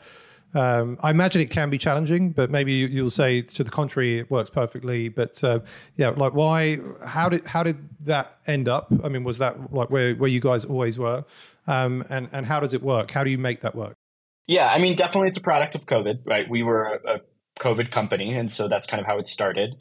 um, 0.53 0.97
I 1.01 1.11
imagine 1.11 1.41
it 1.41 1.51
can 1.51 1.69
be 1.69 1.77
challenging, 1.77 2.31
but 2.31 2.49
maybe 2.49 2.73
you'll 2.73 3.09
say 3.09 3.41
to 3.41 3.63
the 3.63 3.69
contrary, 3.69 4.19
it 4.19 4.31
works 4.31 4.49
perfectly. 4.49 5.09
But 5.09 5.43
uh, 5.43 5.59
yeah, 5.95 6.09
like 6.09 6.33
why? 6.33 6.79
How 7.05 7.29
did 7.29 7.45
how 7.45 7.63
did 7.63 7.77
that 8.05 8.37
end 8.47 8.67
up? 8.67 8.91
I 9.03 9.09
mean, 9.09 9.23
was 9.23 9.37
that 9.37 9.71
like 9.71 9.89
where 9.89 10.15
where 10.15 10.29
you 10.29 10.39
guys 10.39 10.65
always 10.65 10.97
were? 10.97 11.23
Um, 11.67 12.03
and 12.09 12.29
and 12.31 12.45
how 12.45 12.59
does 12.59 12.73
it 12.73 12.81
work? 12.81 13.11
How 13.11 13.23
do 13.23 13.29
you 13.29 13.37
make 13.37 13.61
that 13.61 13.75
work? 13.75 13.93
Yeah, 14.47 14.67
I 14.67 14.79
mean, 14.79 14.95
definitely 14.95 15.27
it's 15.27 15.37
a 15.37 15.41
product 15.41 15.75
of 15.75 15.85
COVID, 15.85 16.21
right? 16.25 16.49
We 16.49 16.63
were 16.63 16.83
a, 16.83 17.15
a 17.15 17.19
COVID 17.59 17.91
company, 17.91 18.33
and 18.33 18.51
so 18.51 18.67
that's 18.67 18.87
kind 18.87 18.99
of 18.99 19.05
how 19.05 19.19
it 19.19 19.27
started. 19.27 19.75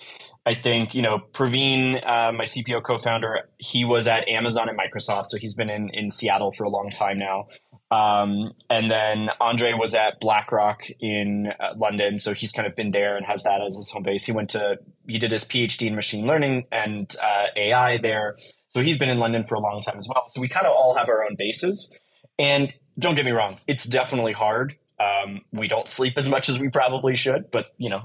I 0.44 0.52
think 0.52 0.94
you 0.94 1.00
know 1.00 1.20
Praveen, 1.32 2.06
uh, 2.06 2.32
my 2.32 2.44
CPO 2.44 2.82
co-founder, 2.82 3.48
he 3.58 3.86
was 3.86 4.06
at 4.06 4.28
Amazon 4.28 4.68
and 4.68 4.78
Microsoft, 4.78 5.26
so 5.28 5.38
he's 5.38 5.54
been 5.54 5.70
in 5.70 5.88
in 5.94 6.10
Seattle 6.10 6.52
for 6.52 6.64
a 6.64 6.68
long 6.68 6.90
time 6.90 7.16
now. 7.16 7.46
Um, 7.90 8.52
and 8.68 8.90
then 8.90 9.30
Andre 9.40 9.72
was 9.72 9.94
at 9.94 10.20
BlackRock 10.20 10.82
in 11.00 11.52
uh, 11.58 11.72
London, 11.76 12.18
so 12.18 12.34
he's 12.34 12.52
kind 12.52 12.68
of 12.68 12.76
been 12.76 12.90
there 12.90 13.16
and 13.16 13.24
has 13.24 13.44
that 13.44 13.62
as 13.62 13.76
his 13.76 13.90
home 13.90 14.02
base. 14.02 14.26
He 14.26 14.32
went 14.32 14.50
to 14.50 14.78
he 15.06 15.18
did 15.18 15.32
his 15.32 15.44
PhD 15.44 15.86
in 15.86 15.94
machine 15.94 16.26
learning 16.26 16.66
and 16.70 17.14
uh, 17.22 17.46
AI 17.56 17.96
there, 17.96 18.36
so 18.68 18.82
he's 18.82 18.98
been 18.98 19.08
in 19.08 19.18
London 19.18 19.44
for 19.44 19.54
a 19.54 19.60
long 19.60 19.80
time 19.80 19.96
as 19.96 20.06
well. 20.06 20.24
So 20.28 20.40
we 20.40 20.48
kind 20.48 20.66
of 20.66 20.72
all 20.72 20.96
have 20.96 21.08
our 21.08 21.24
own 21.24 21.36
bases. 21.36 21.98
And 22.38 22.72
don't 22.98 23.14
get 23.14 23.24
me 23.24 23.32
wrong, 23.32 23.58
it's 23.66 23.84
definitely 23.84 24.32
hard. 24.32 24.76
Um, 25.00 25.42
we 25.52 25.68
don't 25.68 25.88
sleep 25.88 26.14
as 26.16 26.28
much 26.28 26.48
as 26.48 26.58
we 26.60 26.68
probably 26.68 27.16
should, 27.16 27.50
but 27.50 27.72
you 27.78 27.88
know, 27.88 28.02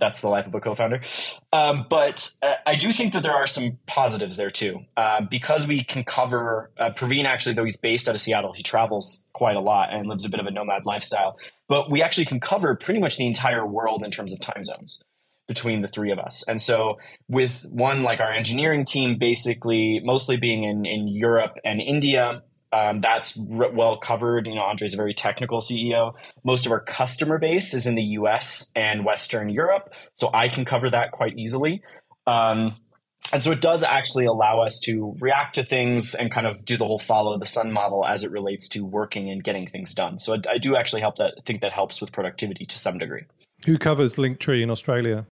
that's 0.00 0.20
the 0.20 0.28
life 0.28 0.46
of 0.46 0.54
a 0.54 0.60
co-founder. 0.60 1.00
Um, 1.52 1.86
but 1.88 2.30
uh, 2.42 2.54
I 2.66 2.74
do 2.74 2.90
think 2.92 3.12
that 3.12 3.22
there 3.22 3.34
are 3.34 3.46
some 3.46 3.78
positives 3.86 4.36
there 4.36 4.50
too, 4.50 4.80
uh, 4.96 5.20
because 5.22 5.66
we 5.66 5.84
can 5.84 6.02
cover. 6.04 6.70
Uh, 6.78 6.90
Praveen 6.90 7.24
actually, 7.24 7.54
though 7.54 7.64
he's 7.64 7.76
based 7.76 8.08
out 8.08 8.14
of 8.14 8.20
Seattle, 8.20 8.52
he 8.52 8.62
travels 8.62 9.28
quite 9.32 9.56
a 9.56 9.60
lot 9.60 9.92
and 9.92 10.08
lives 10.08 10.24
a 10.24 10.30
bit 10.30 10.40
of 10.40 10.46
a 10.46 10.50
nomad 10.50 10.84
lifestyle. 10.84 11.38
But 11.68 11.90
we 11.90 12.02
actually 12.02 12.24
can 12.24 12.40
cover 12.40 12.74
pretty 12.74 13.00
much 13.00 13.16
the 13.16 13.26
entire 13.26 13.66
world 13.66 14.02
in 14.04 14.10
terms 14.10 14.32
of 14.32 14.40
time 14.40 14.64
zones 14.64 15.02
between 15.46 15.82
the 15.82 15.88
three 15.88 16.12
of 16.12 16.18
us. 16.18 16.44
And 16.46 16.62
so, 16.62 16.98
with 17.28 17.66
one 17.70 18.02
like 18.02 18.20
our 18.20 18.32
engineering 18.32 18.84
team, 18.84 19.18
basically 19.18 20.00
mostly 20.04 20.36
being 20.36 20.64
in 20.64 20.86
in 20.86 21.08
Europe 21.08 21.58
and 21.64 21.80
India, 21.80 22.42
um, 22.72 23.00
that's 23.00 23.38
r- 23.38 23.70
well 23.70 23.96
covered. 23.96 24.46
You 24.46 24.54
know, 24.54 24.62
Andre's 24.62 24.94
a 24.94 24.96
very 24.96 25.14
technical 25.14 25.60
CEO. 25.60 26.14
Most 26.44 26.66
of 26.66 26.72
our 26.72 26.80
customer 26.80 27.38
base 27.38 27.74
is 27.74 27.86
in 27.86 27.94
the 27.94 28.02
US 28.02 28.70
and 28.76 29.04
Western 29.04 29.48
Europe, 29.50 29.92
so 30.16 30.30
I 30.32 30.48
can 30.48 30.64
cover 30.64 30.90
that 30.90 31.12
quite 31.12 31.36
easily. 31.38 31.82
Um, 32.26 32.76
and 33.32 33.42
so 33.42 33.52
it 33.52 33.60
does 33.60 33.84
actually 33.84 34.24
allow 34.24 34.60
us 34.60 34.80
to 34.80 35.14
react 35.20 35.54
to 35.56 35.62
things 35.62 36.14
and 36.14 36.30
kind 36.30 36.46
of 36.46 36.64
do 36.64 36.76
the 36.76 36.86
whole 36.86 36.98
follow 36.98 37.38
the 37.38 37.46
sun 37.46 37.70
model 37.70 38.04
as 38.04 38.24
it 38.24 38.30
relates 38.30 38.68
to 38.70 38.84
working 38.84 39.30
and 39.30 39.44
getting 39.44 39.66
things 39.66 39.94
done. 39.94 40.18
So 40.18 40.34
I, 40.34 40.52
I 40.52 40.58
do 40.58 40.74
actually 40.74 41.02
help 41.02 41.16
that 41.16 41.34
think 41.44 41.60
that 41.60 41.72
helps 41.72 42.00
with 42.00 42.12
productivity 42.12 42.66
to 42.66 42.78
some 42.78 42.98
degree. 42.98 43.24
Who 43.66 43.78
covers 43.78 44.16
Linktree 44.16 44.62
in 44.62 44.70
Australia? 44.70 45.26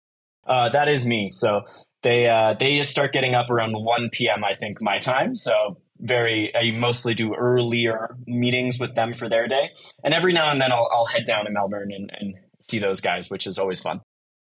Uh, 0.46 0.70
that 0.70 0.88
is 0.88 1.04
me. 1.04 1.30
So 1.30 1.64
they 2.02 2.28
uh, 2.28 2.54
they 2.58 2.78
just 2.78 2.90
start 2.90 3.12
getting 3.12 3.34
up 3.34 3.50
around 3.50 3.72
1 3.72 4.10
p.m. 4.10 4.44
I 4.44 4.54
think 4.54 4.80
my 4.80 4.98
time. 4.98 5.34
So 5.34 5.78
very 6.00 6.54
I 6.54 6.70
mostly 6.72 7.14
do 7.14 7.34
earlier 7.34 8.16
meetings 8.26 8.78
with 8.78 8.94
them 8.94 9.14
for 9.14 9.28
their 9.28 9.48
day, 9.48 9.70
and 10.02 10.12
every 10.14 10.32
now 10.32 10.50
and 10.50 10.60
then 10.60 10.72
I'll, 10.72 10.88
I'll 10.92 11.06
head 11.06 11.24
down 11.24 11.44
to 11.44 11.50
Melbourne 11.50 11.92
and, 11.92 12.10
and 12.18 12.34
see 12.68 12.78
those 12.78 13.00
guys, 13.00 13.30
which 13.30 13.46
is 13.46 13.58
always 13.58 13.80
fun. 13.80 14.00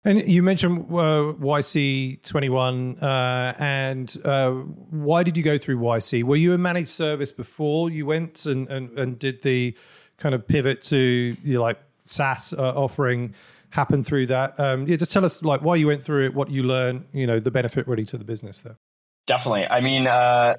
And 0.07 0.27
you 0.29 0.43
mentioned 0.43 0.87
uh, 0.91 1.33
YC21, 1.41 3.03
uh, 3.03 3.55
and 3.59 4.17
uh, 4.23 4.51
why 4.51 5.23
did 5.23 5.39
you 5.39 5.43
go 5.43 5.57
through 5.57 5.79
YC? 5.79 6.25
Were 6.25 6.37
you 6.37 6.53
a 6.53 6.59
managed 6.59 6.91
service 6.91 7.33
before 7.33 7.89
you 7.89 8.05
went 8.05 8.45
and, 8.45 8.69
and, 8.69 8.99
and 8.99 9.19
did 9.19 9.41
the 9.43 9.75
kind 10.19 10.35
of 10.35 10.47
pivot 10.47 10.83
to 10.83 11.35
you 11.43 11.55
know, 11.55 11.63
like 11.63 11.79
SaaS 12.05 12.53
uh, 12.53 12.75
offering 12.77 13.35
happen 13.71 14.03
through 14.03 14.27
that? 14.27 14.61
Um, 14.61 14.87
yeah, 14.87 14.97
just 14.97 15.11
tell 15.11 15.25
us 15.25 15.43
like 15.43 15.63
why 15.63 15.77
you 15.77 15.87
went 15.87 16.03
through 16.03 16.27
it, 16.27 16.35
what 16.35 16.51
you 16.51 16.65
learned, 16.65 17.07
you 17.15 17.27
know, 17.27 17.41
the 17.41 17.51
benefit 17.51 17.89
really 17.89 18.05
to 18.05 18.19
the 18.19 18.25
business 18.25 18.61
there. 18.61 18.77
Definitely. 19.27 19.67
I 19.71 19.81
mean, 19.81 20.07
uh, 20.07 20.57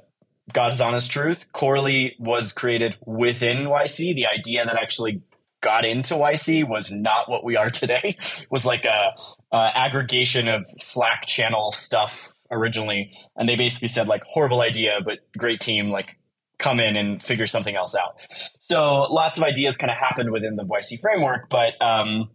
God's 0.54 0.82
honest 0.82 1.10
truth, 1.12 1.52
Corrily 1.54 2.16
was 2.20 2.54
created 2.54 2.98
within 3.06 3.66
YC. 3.66 4.16
The 4.16 4.28
idea 4.28 4.66
that 4.66 4.76
actually 4.76 5.22
got 5.62 5.86
into 5.86 6.14
YC 6.14 6.68
was 6.68 6.92
not 6.92 7.30
what 7.30 7.44
we 7.44 7.58
are 7.58 7.70
today. 7.72 8.00
It 8.04 8.48
was 8.52 8.66
like 8.66 8.86
a, 8.86 9.14
a, 9.52 9.72
aggregation 9.76 10.48
of 10.48 10.66
Slack 10.80 11.26
channel 11.26 11.72
stuff 11.72 12.34
originally, 12.52 13.12
and 13.36 13.50
they 13.50 13.56
basically 13.56 13.88
said 13.88 14.08
like 14.08 14.24
horrible 14.28 14.62
idea, 14.62 15.00
but 15.04 15.20
great 15.36 15.62
team. 15.62 15.90
Like 15.90 16.20
come 16.58 16.80
in 16.80 16.96
and 16.96 17.22
figure 17.22 17.48
something 17.48 17.76
else 17.76 17.96
out. 17.96 18.16
So 18.60 19.04
lots 19.12 19.38
of 19.38 19.44
ideas 19.44 19.78
kind 19.78 19.92
of 19.92 19.98
happened 19.98 20.32
within 20.32 20.56
the 20.56 20.64
YC 20.64 21.02
framework, 21.02 21.50
but 21.50 21.74
um, 21.82 22.30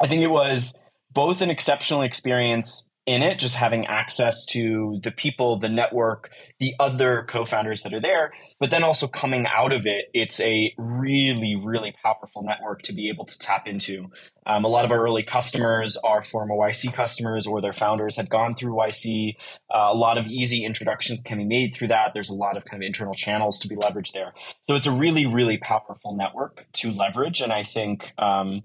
I 0.00 0.06
think 0.06 0.22
it 0.22 0.30
was 0.30 0.78
both 1.12 1.42
an 1.42 1.50
exceptional 1.50 2.02
experience 2.02 2.90
in 3.06 3.22
it, 3.22 3.38
just 3.38 3.56
having 3.56 3.86
access 3.86 4.46
to 4.46 4.98
the 5.02 5.10
people, 5.10 5.58
the 5.58 5.68
network, 5.68 6.30
the 6.58 6.74
other 6.80 7.26
co 7.28 7.44
founders 7.44 7.82
that 7.82 7.92
are 7.92 8.00
there. 8.00 8.32
But 8.58 8.70
then 8.70 8.82
also 8.82 9.06
coming 9.06 9.46
out 9.46 9.72
of 9.74 9.84
it, 9.84 10.06
it's 10.14 10.40
a 10.40 10.74
really, 10.78 11.54
really 11.54 11.94
powerful 12.02 12.42
network 12.42 12.82
to 12.82 12.94
be 12.94 13.10
able 13.10 13.26
to 13.26 13.38
tap 13.38 13.68
into. 13.68 14.10
Um, 14.46 14.64
a 14.64 14.68
lot 14.68 14.86
of 14.86 14.90
our 14.90 15.02
early 15.02 15.22
customers 15.22 15.98
are 15.98 16.22
former 16.22 16.54
YC 16.54 16.94
customers 16.94 17.46
or 17.46 17.60
their 17.60 17.72
founders 17.74 18.16
had 18.16 18.30
gone 18.30 18.54
through 18.54 18.74
YC. 18.74 19.36
Uh, 19.70 19.90
a 19.92 19.94
lot 19.94 20.16
of 20.16 20.26
easy 20.26 20.64
introductions 20.64 21.20
can 21.24 21.38
be 21.38 21.44
made 21.44 21.74
through 21.74 21.88
that. 21.88 22.14
There's 22.14 22.30
a 22.30 22.34
lot 22.34 22.56
of 22.56 22.64
kind 22.64 22.82
of 22.82 22.86
internal 22.86 23.14
channels 23.14 23.58
to 23.60 23.68
be 23.68 23.76
leveraged 23.76 24.12
there. 24.12 24.32
So 24.62 24.76
it's 24.76 24.86
a 24.86 24.92
really, 24.92 25.26
really 25.26 25.58
powerful 25.58 26.16
network 26.16 26.66
to 26.74 26.90
leverage. 26.90 27.42
And 27.42 27.52
I 27.52 27.64
think, 27.64 28.12
um, 28.16 28.62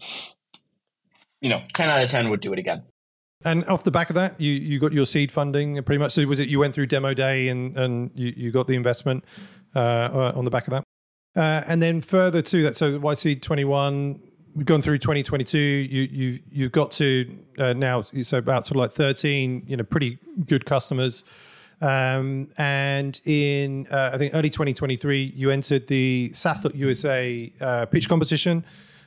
you 1.42 1.50
know, 1.50 1.62
10 1.74 1.90
out 1.90 2.02
of 2.02 2.10
10 2.10 2.30
would 2.30 2.42
do 2.42 2.54
it 2.54 2.60
again. 2.60 2.84
And 3.46 3.66
off 3.66 3.86
the 3.86 3.92
back 3.92 4.10
of 4.10 4.16
that, 4.16 4.40
you, 4.40 4.52
you 4.52 4.80
got 4.80 4.92
your 4.92 5.06
seed 5.06 5.32
funding 5.32 5.82
pretty 5.84 6.00
much. 6.00 6.12
So 6.12 6.26
was 6.26 6.40
it 6.40 6.50
you 6.50 6.60
went 6.60 6.74
through 6.74 6.88
demo 6.88 7.14
day 7.14 7.48
and, 7.48 7.78
and 7.78 8.12
you, 8.14 8.34
you 8.36 8.52
got 8.52 8.68
the 8.68 8.76
investment 8.76 9.24
uh, 9.76 10.34
on 10.36 10.44
the 10.44 10.52
back 10.52 10.68
of 10.68 10.72
that? 10.72 10.84
Uh, 11.36 11.64
and 11.68 11.82
then 11.82 12.02
further 12.02 12.42
to 12.42 12.64
that, 12.64 12.76
so 12.76 13.00
YC 13.00 13.42
21, 13.42 14.20
we've 14.56 14.66
gone 14.66 14.82
through 14.82 14.98
2022. 14.98 15.58
You 15.58 16.02
you 16.12 16.40
you 16.50 16.70
got 16.70 16.92
to 16.94 17.38
uh, 17.58 17.74
now 17.74 18.02
so 18.02 18.40
about 18.40 18.68
sort 18.68 18.76
of 18.76 18.82
like 18.82 18.92
13, 18.92 19.64
you 19.68 19.78
know, 19.78 19.84
pretty 19.84 20.18
good 20.46 20.66
customers. 20.66 21.24
Um, 21.82 22.50
and 22.58 23.20
in 23.26 23.88
uh, 23.88 24.12
I 24.14 24.18
think 24.18 24.34
early 24.34 24.50
2023, 24.50 25.34
you 25.36 25.50
entered 25.50 25.88
the 25.88 26.32
SaaS.USA 26.34 27.54
uh, 27.62 27.86
pitch 27.86 28.10
competition. 28.10 28.66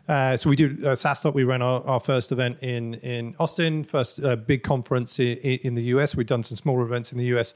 Uh, 0.09 0.37
so 0.37 0.51
we 0.51 0.57
do 0.57 0.77
uh, 0.83 0.91
SaaStock. 0.91 1.35
We 1.35 1.45
ran 1.45 1.63
our, 1.63 1.83
our, 1.87 2.01
first 2.01 2.33
event 2.33 2.59
in 2.61 2.95
in 2.95 3.37
Austin, 3.39 3.85
first 3.85 4.23
uh, 4.23 4.35
big 4.35 4.65
conference 4.65 5.21
in, 5.21 5.39
in, 5.39 5.75
the 5.75 5.83
US. 5.95 6.17
We've 6.17 6.27
done 6.27 6.43
some 6.43 6.57
smaller 6.57 6.83
events 6.83 7.13
in 7.13 7.19
the 7.19 7.27
US, 7.37 7.55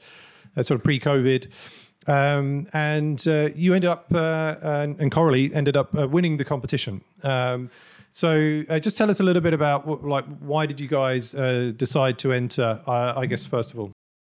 uh, 0.55 0.63
sort 0.63 0.79
of 0.79 0.83
pre-COVID. 0.83 1.47
Um, 2.07 2.67
and 2.71 3.27
uh, 3.27 3.49
you 3.53 3.73
ended 3.73 3.89
up, 3.89 4.05
uh, 4.13 4.55
and, 4.61 4.97
and 5.01 5.11
Corrily 5.11 5.53
ended 5.53 5.75
up 5.75 5.93
winning 5.93 6.37
the 6.37 6.45
competition. 6.45 7.01
Um, 7.21 7.69
so 8.11 8.63
just 8.79 8.97
tell 8.97 9.11
us 9.11 9.19
a 9.19 9.23
little 9.23 9.41
bit 9.41 9.53
about 9.53 9.85
what, 9.85 10.05
like 10.05 10.25
why 10.39 10.65
did 10.65 10.79
you 10.79 10.87
guys 10.87 11.31
decide 11.31 12.17
to 12.19 12.31
enter? 12.31 12.81
I 12.87 13.25
guess 13.25 13.45
first 13.45 13.73
of 13.73 13.79
all. 13.79 13.91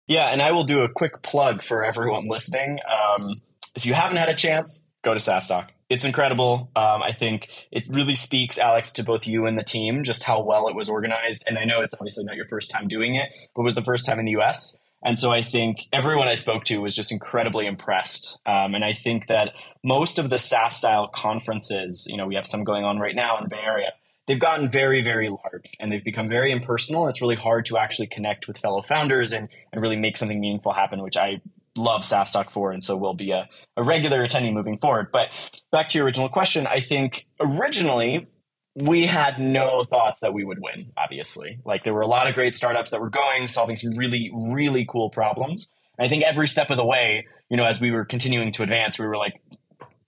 Yeah, 0.08 0.28
and 0.28 0.42
I 0.42 0.52
will 0.52 0.66
do 0.66 0.82
a 0.82 0.90
quick 0.90 1.22
plug 1.22 1.64
for 1.64 1.86
everyone 1.86 2.28
listening. 2.28 2.80
Um, 2.90 3.42
if 3.76 3.86
you 3.86 3.94
haven't 3.94 4.18
had 4.18 4.28
a 4.28 4.36
chance, 4.36 4.90
go 5.02 5.14
to 5.14 5.20
SaaStock 5.20 5.70
it's 5.92 6.06
incredible. 6.06 6.72
Um, 6.74 7.04
I 7.04 7.12
think 7.12 7.50
it 7.70 7.84
really 7.90 8.16
speaks, 8.16 8.58
Alex, 8.58 8.94
to 8.94 9.04
both 9.04 9.28
you 9.28 9.46
and 9.46 9.58
the 9.58 9.64
team, 9.64 10.06
just 10.06 10.24
how 10.24 10.42
well 10.42 10.70
it 10.70 10.76
was 10.76 10.88
organized. 10.88 11.44
And 11.46 11.58
I 11.58 11.66
know 11.66 11.82
it's 11.82 11.94
obviously 11.96 12.24
not 12.24 12.38
your 12.38 12.46
first 12.46 12.72
time 12.72 12.88
doing 12.88 13.16
it, 13.16 13.36
but 13.54 13.64
it 13.64 13.66
was 13.66 13.76
the 13.76 13.82
first 13.82 14.06
time 14.06 14.18
in 14.18 14.24
the 14.24 14.38
US. 14.40 14.80
And 15.04 15.20
so 15.20 15.32
I 15.32 15.42
think 15.42 15.88
everyone 15.92 16.30
I 16.30 16.36
spoke 16.36 16.64
to 16.66 16.80
was 16.80 16.96
just 16.96 17.12
incredibly 17.12 17.66
impressed. 17.66 18.40
Um, 18.46 18.74
and 18.74 18.86
I 18.86 18.94
think 18.94 19.28
that 19.28 19.54
most 19.84 20.18
of 20.18 20.30
the 20.30 20.40
SaaS 20.40 20.78
style 20.78 21.10
conferences, 21.10 22.08
you 22.10 22.16
know, 22.16 22.26
we 22.26 22.36
have 22.36 22.48
some 22.48 22.64
going 22.64 22.86
on 22.86 23.00
right 23.00 23.16
now 23.16 23.38
in 23.38 23.44
the 23.44 23.50
Bay 23.50 23.62
Area, 23.62 23.92
they've 24.30 24.40
gotten 24.40 24.70
very, 24.70 25.02
very 25.02 25.28
large 25.28 25.76
and 25.78 25.92
they've 25.92 26.06
become 26.06 26.30
very 26.30 26.54
impersonal. 26.54 27.10
It's 27.10 27.20
really 27.20 27.36
hard 27.36 27.66
to 27.66 27.78
actually 27.78 28.08
connect 28.08 28.48
with 28.48 28.60
fellow 28.60 28.82
founders 28.82 29.34
and, 29.34 29.50
and 29.74 29.82
really 29.82 29.98
make 29.98 30.16
something 30.16 30.40
meaningful 30.40 30.72
happen, 30.72 31.04
which 31.04 31.18
I 31.18 31.42
love 31.78 32.02
SaaStock 32.02 32.52
for, 32.52 32.72
and 32.72 32.84
so 32.84 32.98
will 32.98 33.14
be 33.14 33.32
a, 33.32 33.48
a 33.78 33.84
regular 33.84 34.26
attendee 34.26 34.54
moving 34.54 34.78
forward. 34.78 35.08
But 35.12 35.62
back 35.72 35.90
to 35.90 35.98
your 35.98 36.06
original 36.06 36.30
question, 36.30 36.68
I 36.68 36.80
think 36.80 37.26
originally 37.40 38.28
we 38.76 39.06
had 39.06 39.40
no 39.40 39.84
thoughts 39.84 40.20
that 40.22 40.34
we 40.34 40.44
would 40.44 40.60
win, 40.62 40.92
obviously. 40.98 41.60
Like 41.66 41.84
there 41.84 41.94
were 41.94 42.02
a 42.02 42.08
lot 42.08 42.28
of 42.28 42.36
great 42.36 42.56
startups 42.56 42.92
that 42.92 43.02
were 43.02 43.10
going, 43.10 43.48
solving 43.48 43.76
some 43.76 43.92
really, 43.98 44.32
really 44.52 44.86
cool 44.86 45.10
problems. 45.10 45.68
And 45.98 46.06
I 46.06 46.10
think 46.10 46.24
every 46.24 46.48
step 46.48 46.70
of 46.70 46.78
the 46.78 46.86
way, 46.86 47.26
you 47.50 47.58
know, 47.58 47.66
as 47.66 47.82
we 47.82 47.92
were 47.92 48.06
continuing 48.06 48.52
to 48.54 48.64
advance, 48.64 48.98
we 48.98 49.06
were 49.06 49.18
like, 49.18 49.42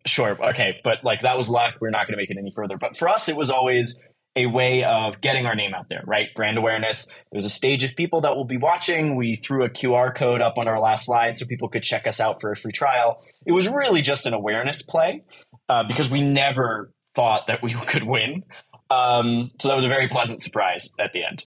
sure, 0.05 0.38
okay, 0.50 0.79
but 0.84 1.03
like 1.03 1.22
that 1.22 1.38
was 1.38 1.50
luck. 1.50 1.75
We're 1.82 1.89
not 1.89 2.08
going 2.08 2.13
to 2.13 2.22
make 2.22 2.32
it 2.32 2.38
any 2.38 2.51
further. 2.51 2.77
But 2.77 2.98
for 2.98 3.10
us, 3.10 3.27
it 3.27 3.36
was 3.36 3.50
always 3.50 4.01
a 4.35 4.47
way 4.47 4.83
of 4.83 5.21
getting 5.21 5.45
our 5.45 5.55
name 5.55 5.73
out 5.73 5.89
there, 5.89 6.03
right? 6.05 6.33
Brand 6.35 6.57
awareness. 6.57 7.07
There's 7.31 7.45
a 7.45 7.49
stage 7.49 7.83
of 7.83 7.95
people 7.95 8.21
that 8.21 8.35
will 8.35 8.45
be 8.45 8.57
watching. 8.57 9.15
We 9.15 9.35
threw 9.35 9.63
a 9.63 9.69
QR 9.69 10.13
code 10.13 10.41
up 10.41 10.57
on 10.57 10.67
our 10.67 10.79
last 10.79 11.05
slide 11.05 11.37
so 11.37 11.45
people 11.45 11.69
could 11.69 11.83
check 11.83 12.07
us 12.07 12.19
out 12.19 12.41
for 12.41 12.51
a 12.51 12.57
free 12.57 12.71
trial. 12.71 13.21
It 13.45 13.51
was 13.51 13.67
really 13.67 14.01
just 14.01 14.25
an 14.25 14.33
awareness 14.33 14.81
play 14.81 15.23
uh, 15.69 15.83
because 15.87 16.09
we 16.09 16.21
never 16.21 16.91
thought 17.15 17.47
that 17.47 17.61
we 17.61 17.73
could 17.87 18.03
win. 18.03 18.43
Um, 18.89 19.51
so 19.59 19.67
that 19.67 19.75
was 19.75 19.85
a 19.85 19.89
very 19.89 20.07
pleasant 20.07 20.41
surprise 20.41 20.89
at 20.99 21.13
the 21.13 21.23
end. 21.23 21.45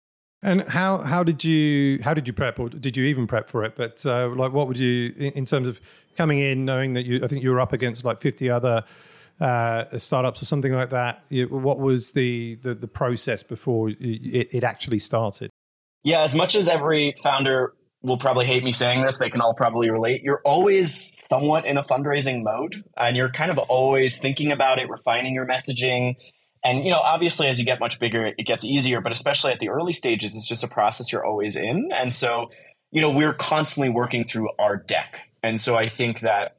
And 0.41 0.63
how 0.69 0.99
how 0.99 1.25
did 1.25 1.43
you 1.43 1.99
how 2.03 2.15
did 2.15 2.29
you 2.29 2.33
prep 2.33 2.61
or 2.61 2.69
did 2.69 2.97
you 2.97 3.05
even 3.07 3.27
prep 3.27 3.51
for 3.51 3.65
it? 3.65 3.75
But 3.77 4.07
uh, 4.07 4.29
like, 4.29 4.53
what 4.53 4.69
would 4.69 4.79
you 4.79 5.13
in, 5.17 5.33
in 5.33 5.45
terms 5.45 5.67
of 5.67 5.81
coming 6.17 6.39
in, 6.39 6.65
knowing 6.65 6.93
that 6.93 7.07
you 7.07 7.25
I 7.25 7.27
think 7.27 7.43
you 7.43 7.51
were 7.51 7.59
up 7.59 7.73
against 7.73 8.05
like 8.05 8.21
fifty 8.21 8.49
other 8.49 8.85
uh, 9.41 9.99
startups 9.99 10.43
or 10.43 10.45
something 10.45 10.73
like 10.73 10.91
that? 10.91 11.25
What 11.51 11.79
was 11.79 12.13
the 12.13 12.57
the, 12.57 12.75
the 12.75 12.89
process 12.89 13.43
before 13.43 13.91
it, 13.91 13.99
it 14.01 14.65
actually 14.65 14.99
started? 14.99 15.51
Yeah, 16.05 16.23
as 16.23 16.35
much 16.35 16.55
as 16.55 16.69
every 16.69 17.15
founder 17.23 17.75
will 18.03 18.19
probably 18.19 18.47
hate 18.47 18.63
me 18.63 18.73
saying 18.73 19.03
this, 19.03 19.19
they 19.19 19.31
can 19.31 19.41
all 19.41 19.55
probably 19.55 19.91
relate. 19.91 20.23
You're 20.23 20.41
always 20.45 20.95
somewhat 21.29 21.67
in 21.67 21.77
a 21.77 21.83
fundraising 21.83 22.43
mode, 22.43 22.85
and 22.97 23.17
you're 23.17 23.31
kind 23.31 23.51
of 23.51 23.59
always 23.59 24.19
thinking 24.19 24.53
about 24.53 24.79
it, 24.79 24.89
refining 24.89 25.35
your 25.35 25.47
messaging. 25.47 26.15
And 26.65 26.85
you 26.85 26.91
know, 26.91 26.99
obviously, 26.99 27.49
as 27.49 27.59
you 27.59 27.65
get 27.65 27.81
much 27.81 27.99
bigger, 27.99 28.27
it 28.27 28.47
gets 28.47 28.65
easier. 28.65 29.01
But 29.01 29.13
especially 29.13 29.53
at 29.53 29.61
the 29.61 29.69
early 29.69 29.93
stages, 29.93 30.37
it's 30.37 30.49
just 30.49 30.65
a 30.65 30.69
process 30.69 31.13
you're 31.13 31.25
always 31.25 31.57
in. 31.57 31.91
And 31.93 32.13
so, 32.15 32.51
you 32.91 33.01
know, 33.01 33.11
we're 33.11 33.35
constantly 33.35 33.89
working 33.89 34.25
through 34.25 34.51
our 34.59 34.77
deck. 34.77 35.21
And 35.43 35.61
so, 35.61 35.77
I 35.77 35.89
think 35.89 36.21
that 36.21 36.58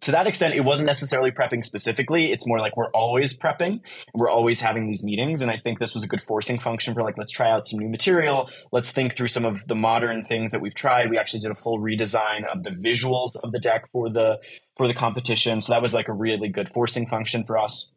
to 0.00 0.12
that 0.12 0.26
extent, 0.26 0.54
it 0.54 0.64
wasn't 0.64 0.86
necessarily 0.86 1.30
prepping 1.30 1.64
specifically. 1.64 2.32
It's 2.32 2.46
more 2.46 2.60
like 2.60 2.76
we're 2.76 2.90
always 2.92 3.36
prepping. 3.36 3.80
We're 4.14 4.30
always 4.30 4.60
having 4.60 4.86
these 4.86 5.04
meetings. 5.04 5.42
And 5.42 5.50
I 5.50 5.56
think 5.56 5.78
this 5.78 5.92
was 5.92 6.04
a 6.04 6.08
good 6.08 6.22
forcing 6.22 6.58
function 6.58 6.94
for 6.94 7.02
like, 7.02 7.18
let's 7.18 7.32
try 7.32 7.50
out 7.50 7.66
some 7.66 7.80
new 7.80 7.88
material. 7.88 8.48
Let's 8.72 8.90
think 8.90 9.16
through 9.16 9.28
some 9.28 9.44
of 9.44 9.66
the 9.66 9.74
modern 9.74 10.22
things 10.22 10.52
that 10.52 10.60
we've 10.60 10.74
tried. 10.74 11.10
We 11.10 11.18
actually 11.18 11.40
did 11.40 11.50
a 11.50 11.56
full 11.56 11.78
redesign 11.78 12.46
of 12.46 12.62
the 12.62 12.70
visuals 12.70 13.32
of 13.42 13.52
the 13.52 13.58
deck 13.58 13.88
for 13.92 14.08
the, 14.08 14.40
for 14.76 14.86
the 14.86 14.94
competition. 14.94 15.62
So 15.62 15.72
that 15.72 15.82
was 15.82 15.94
like 15.94 16.08
a 16.08 16.14
really 16.14 16.48
good 16.48 16.70
forcing 16.72 17.06
function 17.06 17.44
for 17.44 17.58
us. 17.58 17.92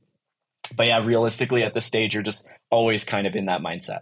But 0.75 0.87
yeah, 0.87 1.05
realistically 1.05 1.63
at 1.63 1.73
this 1.73 1.85
stage, 1.85 2.13
you're 2.13 2.23
just 2.23 2.49
always 2.71 3.05
kind 3.05 3.27
of 3.27 3.35
in 3.35 3.45
that 3.45 3.61
mindset. 3.61 3.99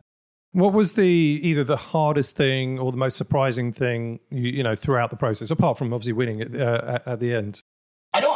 What 0.51 0.73
was 0.73 0.93
the 0.93 1.05
either 1.05 1.63
the 1.63 1.77
hardest 1.77 2.35
thing 2.35 2.79
or 2.79 2.91
the 2.91 2.97
most 2.97 3.17
surprising 3.17 3.71
thing 3.71 4.19
you, 4.31 4.49
you 4.49 4.63
know 4.63 4.75
throughout 4.75 5.11
the 5.11 5.15
process, 5.15 5.51
apart 5.51 5.77
from 5.77 5.93
obviously 5.93 6.13
winning 6.13 6.59
uh, 6.59 7.01
at, 7.05 7.07
at 7.07 7.19
the 7.19 7.35
end? 7.35 7.61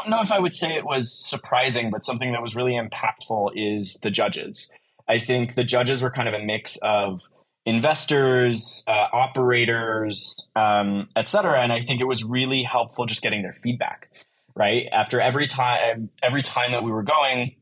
Don't 0.03 0.11
know 0.11 0.21
if 0.21 0.31
I 0.31 0.39
would 0.39 0.53
say 0.53 0.75
it 0.75 0.85
was 0.85 1.11
surprising, 1.11 1.89
but 1.89 2.03
something 2.03 2.33
that 2.33 2.41
was 2.41 2.55
really 2.55 2.73
impactful 2.73 3.51
is 3.55 3.97
the 4.03 4.11
judges. 4.11 4.71
I 5.07 5.19
think 5.19 5.55
the 5.55 5.63
judges 5.63 6.01
were 6.01 6.11
kind 6.11 6.27
of 6.27 6.33
a 6.33 6.43
mix 6.43 6.77
of 6.77 7.21
investors, 7.65 8.83
uh, 8.87 9.07
operators, 9.13 10.51
um, 10.55 11.07
et 11.15 11.29
cetera. 11.29 11.61
And 11.61 11.71
I 11.71 11.79
think 11.79 12.01
it 12.01 12.07
was 12.07 12.25
really 12.25 12.63
helpful 12.63 13.05
just 13.05 13.21
getting 13.21 13.43
their 13.43 13.53
feedback, 13.53 14.09
right? 14.55 14.87
After 14.91 15.21
every 15.21 15.47
time, 15.47 16.09
every 16.21 16.41
time 16.41 16.73
that 16.73 16.83
we 16.83 16.91
were 16.91 17.03
going, 17.03 17.55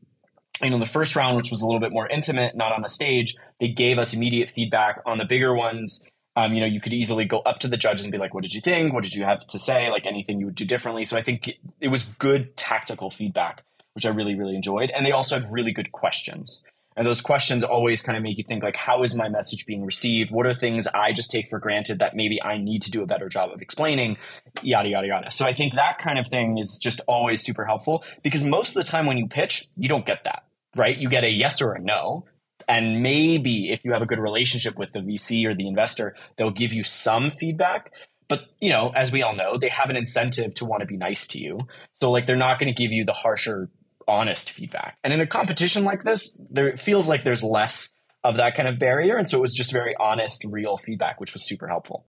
you 0.60 0.70
know, 0.70 0.80
the 0.80 0.86
first 0.86 1.14
round, 1.14 1.36
which 1.36 1.50
was 1.50 1.62
a 1.62 1.66
little 1.66 1.80
bit 1.80 1.92
more 1.92 2.08
intimate, 2.08 2.56
not 2.56 2.72
on 2.72 2.82
the 2.82 2.88
stage, 2.88 3.36
they 3.60 3.68
gave 3.68 3.98
us 3.98 4.14
immediate 4.14 4.50
feedback 4.50 5.00
on 5.06 5.18
the 5.18 5.24
bigger 5.24 5.54
ones 5.54 6.10
um, 6.36 6.54
you 6.54 6.60
know, 6.60 6.66
you 6.66 6.80
could 6.80 6.94
easily 6.94 7.24
go 7.24 7.40
up 7.40 7.58
to 7.60 7.68
the 7.68 7.76
judges 7.76 8.04
and 8.04 8.12
be 8.12 8.18
like, 8.18 8.34
"What 8.34 8.42
did 8.42 8.54
you 8.54 8.60
think? 8.60 8.92
What 8.92 9.04
did 9.04 9.14
you 9.14 9.24
have 9.24 9.46
to 9.48 9.58
say? 9.58 9.90
Like 9.90 10.06
anything 10.06 10.40
you 10.40 10.46
would 10.46 10.54
do 10.54 10.64
differently." 10.64 11.04
So 11.04 11.16
I 11.16 11.22
think 11.22 11.58
it 11.80 11.88
was 11.88 12.04
good 12.04 12.56
tactical 12.56 13.10
feedback, 13.10 13.64
which 13.94 14.06
I 14.06 14.10
really 14.10 14.34
really 14.34 14.56
enjoyed, 14.56 14.90
and 14.90 15.04
they 15.04 15.12
also 15.12 15.36
had 15.36 15.44
really 15.52 15.72
good 15.72 15.92
questions. 15.92 16.64
And 16.96 17.06
those 17.06 17.20
questions 17.20 17.64
always 17.64 18.02
kind 18.02 18.16
of 18.16 18.22
make 18.22 18.36
you 18.36 18.44
think 18.44 18.62
like, 18.62 18.76
how 18.76 19.02
is 19.02 19.14
my 19.14 19.28
message 19.28 19.66
being 19.66 19.84
received? 19.84 20.30
What 20.30 20.46
are 20.46 20.54
things 20.54 20.86
I 20.88 21.12
just 21.12 21.30
take 21.30 21.48
for 21.48 21.58
granted 21.58 22.00
that 22.00 22.14
maybe 22.14 22.42
I 22.42 22.58
need 22.58 22.82
to 22.82 22.90
do 22.90 23.02
a 23.02 23.06
better 23.06 23.28
job 23.28 23.50
of 23.50 23.62
explaining? 23.62 24.18
Yada, 24.62 24.88
yada, 24.88 25.06
yada. 25.06 25.30
So 25.30 25.46
I 25.46 25.54
think 25.54 25.74
that 25.74 25.98
kind 25.98 26.18
of 26.18 26.26
thing 26.26 26.58
is 26.58 26.78
just 26.78 27.00
always 27.08 27.42
super 27.42 27.64
helpful 27.64 28.04
because 28.22 28.44
most 28.44 28.76
of 28.76 28.84
the 28.84 28.88
time 28.88 29.06
when 29.06 29.16
you 29.16 29.26
pitch, 29.26 29.66
you 29.76 29.88
don't 29.88 30.04
get 30.04 30.24
that, 30.24 30.44
right? 30.76 30.96
You 30.96 31.08
get 31.08 31.24
a 31.24 31.30
yes 31.30 31.62
or 31.62 31.72
a 31.72 31.80
no. 31.80 32.26
And 32.72 33.02
maybe 33.02 33.70
if 33.70 33.84
you 33.84 33.92
have 33.92 34.00
a 34.00 34.06
good 34.06 34.18
relationship 34.18 34.78
with 34.78 34.94
the 34.94 35.00
VC 35.00 35.44
or 35.44 35.54
the 35.54 35.68
investor, 35.68 36.16
they'll 36.38 36.50
give 36.50 36.72
you 36.72 36.84
some 36.84 37.30
feedback. 37.30 37.92
But 38.28 38.46
you 38.60 38.70
know, 38.70 38.92
as 38.96 39.12
we 39.12 39.22
all 39.22 39.36
know, 39.36 39.58
they 39.58 39.68
have 39.68 39.90
an 39.90 39.96
incentive 39.96 40.54
to 40.54 40.64
want 40.64 40.80
to 40.80 40.86
be 40.86 40.96
nice 40.96 41.26
to 41.28 41.38
you. 41.38 41.66
So 41.92 42.10
like 42.10 42.24
they're 42.24 42.34
not 42.34 42.58
going 42.58 42.72
to 42.72 42.74
give 42.74 42.90
you 42.90 43.04
the 43.04 43.12
harsher 43.12 43.68
honest 44.08 44.52
feedback. 44.52 44.96
And 45.04 45.12
in 45.12 45.20
a 45.20 45.26
competition 45.26 45.84
like 45.84 46.02
this, 46.04 46.40
there 46.50 46.78
feels 46.78 47.10
like 47.10 47.24
there's 47.24 47.44
less 47.44 47.92
of 48.24 48.36
that 48.36 48.56
kind 48.56 48.70
of 48.70 48.78
barrier. 48.78 49.16
And 49.16 49.28
so 49.28 49.36
it 49.36 49.42
was 49.42 49.54
just 49.54 49.70
very 49.70 49.94
honest, 50.00 50.42
real 50.48 50.78
feedback, 50.78 51.20
which 51.20 51.34
was 51.34 51.46
super 51.46 51.68
helpful. 51.68 52.06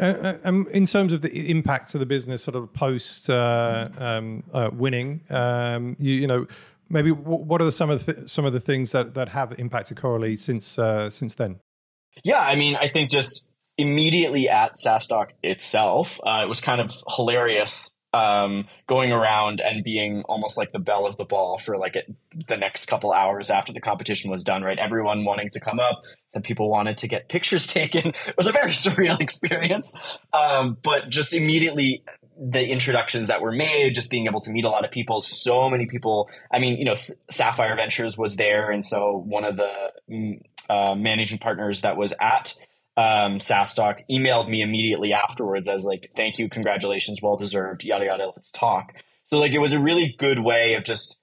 Uh, 0.00 0.04
uh 0.04 0.38
um, 0.44 0.66
in 0.70 0.86
terms 0.86 1.12
of 1.12 1.20
the 1.20 1.50
impact 1.50 1.90
to 1.90 1.98
the 1.98 2.06
business, 2.06 2.42
sort 2.42 2.56
of 2.56 2.72
post 2.72 3.28
uh, 3.28 3.90
um, 3.98 4.42
uh, 4.54 4.70
winning, 4.72 5.20
um, 5.28 5.96
you, 5.98 6.14
you, 6.14 6.26
know, 6.26 6.46
maybe 6.88 7.10
what 7.10 7.60
are 7.60 7.70
some 7.70 7.90
of 7.90 8.04
the 8.04 8.14
th- 8.14 8.28
some 8.28 8.44
of 8.44 8.52
the 8.52 8.60
things 8.60 8.92
that, 8.92 9.14
that 9.14 9.30
have 9.30 9.58
impacted 9.58 9.96
Corrily 9.96 10.36
since 10.36 10.78
uh, 10.78 11.10
since 11.10 11.34
then? 11.34 11.60
Yeah, 12.24 12.40
I 12.40 12.56
mean, 12.56 12.76
I 12.76 12.88
think 12.88 13.10
just 13.10 13.48
immediately 13.76 14.48
at 14.48 14.74
SaaStock 14.84 15.30
itself, 15.42 16.20
uh, 16.26 16.40
it 16.42 16.48
was 16.48 16.60
kind 16.60 16.80
of 16.80 16.92
hilarious 17.16 17.94
um, 18.14 18.66
going 18.86 19.12
around 19.12 19.60
and 19.60 19.84
being 19.84 20.22
almost 20.28 20.56
like 20.56 20.72
the 20.72 20.78
belle 20.78 21.06
of 21.06 21.16
the 21.16 21.24
ball 21.24 21.58
for 21.58 21.76
like 21.76 21.96
the 22.48 22.56
next 22.56 22.86
couple 22.86 23.12
hours 23.12 23.50
after 23.50 23.72
the 23.72 23.80
competition 23.80 24.30
was 24.30 24.44
done, 24.44 24.62
right? 24.62 24.78
Everyone 24.78 25.24
wanting 25.24 25.50
to 25.50 25.60
come 25.60 25.78
up. 25.78 26.00
Some 26.28 26.42
people 26.42 26.70
wanted 26.70 26.98
to 26.98 27.08
get 27.08 27.28
pictures 27.28 27.66
taken. 27.78 28.08
It 28.08 28.34
was 28.36 28.46
a 28.46 28.52
very 28.52 28.70
surreal 28.72 29.20
experience. 29.20 30.20
Um, 30.32 30.78
but 30.82 31.10
just 31.10 31.32
immediately 31.32 32.02
the 32.40 32.70
introductions 32.70 33.26
that 33.26 33.42
were 33.42 33.52
made, 33.52 33.94
just 33.94 34.10
being 34.10 34.26
able 34.26 34.40
to 34.40 34.50
meet 34.50 34.64
a 34.64 34.70
lot 34.70 34.84
of 34.84 34.90
people, 34.90 35.20
so 35.20 35.68
many 35.68 35.86
people. 35.86 36.30
I 36.52 36.60
mean, 36.60 36.78
you 36.78 36.84
know, 36.84 36.92
S- 36.92 37.12
Sapphire 37.30 37.74
Ventures 37.74 38.16
was 38.16 38.36
there. 38.36 38.70
And 38.70 38.84
so 38.84 39.24
one 39.26 39.44
of 39.44 39.56
the 39.56 39.92
mm, 40.08 40.40
uh, 40.70 40.94
managing 40.94 41.38
partners 41.38 41.82
that 41.82 41.96
was 41.96 42.14
at 42.20 42.54
um, 42.98 43.38
SaaStock 43.38 44.00
emailed 44.10 44.48
me 44.48 44.60
immediately 44.60 45.12
afterwards 45.12 45.68
as 45.68 45.84
like, 45.84 46.10
thank 46.16 46.38
you, 46.40 46.48
congratulations, 46.48 47.20
well 47.22 47.36
deserved, 47.36 47.84
yada 47.84 48.06
yada, 48.06 48.32
let's 48.34 48.50
talk. 48.50 48.92
So 49.26 49.38
like 49.38 49.52
it 49.52 49.60
was 49.60 49.72
a 49.72 49.78
really 49.78 50.16
good 50.18 50.40
way 50.40 50.74
of 50.74 50.82
just 50.82 51.20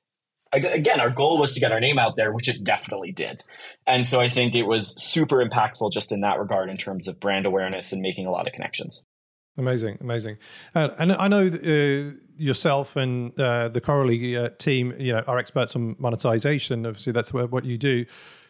again, 0.53 1.01
our 1.01 1.10
goal 1.10 1.38
was 1.38 1.53
to 1.55 1.60
get 1.60 1.74
our 1.74 1.82
name 1.82 2.00
out 2.00 2.15
there, 2.15 2.32
which 2.32 2.48
it 2.48 2.63
definitely 2.63 3.12
did. 3.12 3.44
And 3.86 4.05
so 4.05 4.22
I 4.22 4.29
think 4.29 4.55
it 4.55 4.63
was 4.63 4.96
super 5.03 5.44
impactful 5.44 5.91
just 5.91 6.13
in 6.13 6.22
that 6.22 6.39
regard 6.39 6.70
in 6.70 6.77
terms 6.77 7.10
of 7.10 7.20
brand 7.20 7.46
awareness 7.46 7.91
and 7.91 8.01
making 8.01 8.25
a 8.25 8.32
lot 8.32 8.48
of 8.48 8.53
connections. 8.53 9.03
Amazing, 9.58 9.98
amazing. 10.00 10.38
Uh, 10.74 10.89
and 10.98 11.12
I 11.12 11.27
know 11.27 11.48
uh, 11.48 12.15
yourself 12.38 12.96
and 12.96 13.38
uh, 13.38 13.67
the 13.67 13.82
Corrily 13.82 14.38
uh, 14.38 14.50
team, 14.58 14.94
you 14.98 15.12
know, 15.12 15.24
are 15.27 15.38
experts 15.38 15.75
on 15.75 15.98
monetization. 16.00 16.86
Obviously, 16.86 17.12
that's 17.12 17.34
what 17.34 17.65
you 17.65 17.77
do. 17.77 18.05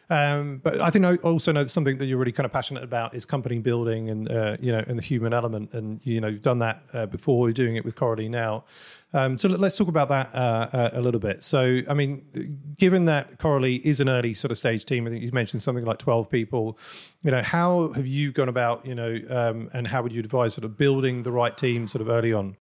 Um, 0.09 0.57
but 0.63 0.81
I 0.81 0.89
think 0.89 1.05
I 1.05 1.15
also 1.17 1.51
know 1.51 1.65
something 1.65 1.97
that 1.97 2.05
you're 2.05 2.17
really 2.17 2.31
kind 2.31 2.45
of 2.45 2.53
passionate 2.53 2.83
about 2.83 3.15
is 3.15 3.25
company 3.25 3.59
building 3.59 4.09
and 4.09 4.29
uh, 4.29 4.57
you 4.59 4.71
know 4.71 4.83
and 4.87 4.97
the 4.97 5.03
human 5.03 5.33
element. 5.33 5.73
And 5.73 5.99
you 6.05 6.21
know 6.21 6.27
you've 6.27 6.41
done 6.41 6.59
that 6.59 6.83
uh, 6.93 7.05
before. 7.07 7.47
You're 7.47 7.53
doing 7.53 7.75
it 7.75 7.85
with 7.85 7.95
Corrily 7.95 8.29
now. 8.29 8.65
Um, 9.13 9.37
so 9.37 9.47
let's 9.47 9.77
talk 9.77 9.87
about 9.87 10.09
that 10.09 10.35
uh, 10.35 10.69
uh, 10.73 10.89
a 10.93 11.01
little 11.01 11.21
bit. 11.21 11.43
So 11.43 11.81
I 11.89 11.93
mean, 11.93 12.75
given 12.77 13.05
that 13.05 13.39
Corrily 13.39 13.75
is 13.85 13.99
an 13.99 14.09
early 14.09 14.33
sort 14.33 14.51
of 14.51 14.57
stage 14.57 14.85
team, 14.85 15.07
I 15.07 15.09
think 15.09 15.23
you 15.23 15.31
mentioned 15.31 15.63
something 15.63 15.85
like 15.85 15.99
12 15.99 16.29
people. 16.29 16.77
You 17.23 17.31
know, 17.31 17.41
how 17.41 17.93
have 17.93 18.07
you 18.07 18.31
gone 18.31 18.49
about 18.49 18.85
you 18.85 18.93
know, 18.93 19.19
um, 19.29 19.69
and 19.73 19.87
how 19.87 20.03
would 20.03 20.11
you 20.11 20.19
advise 20.19 20.53
sort 20.53 20.65
of 20.65 20.77
building 20.77 21.23
the 21.23 21.31
right 21.31 21.55
team 21.55 21.87
sort 21.87 22.01
of 22.01 22.09
early 22.09 22.33
on? 22.33 22.57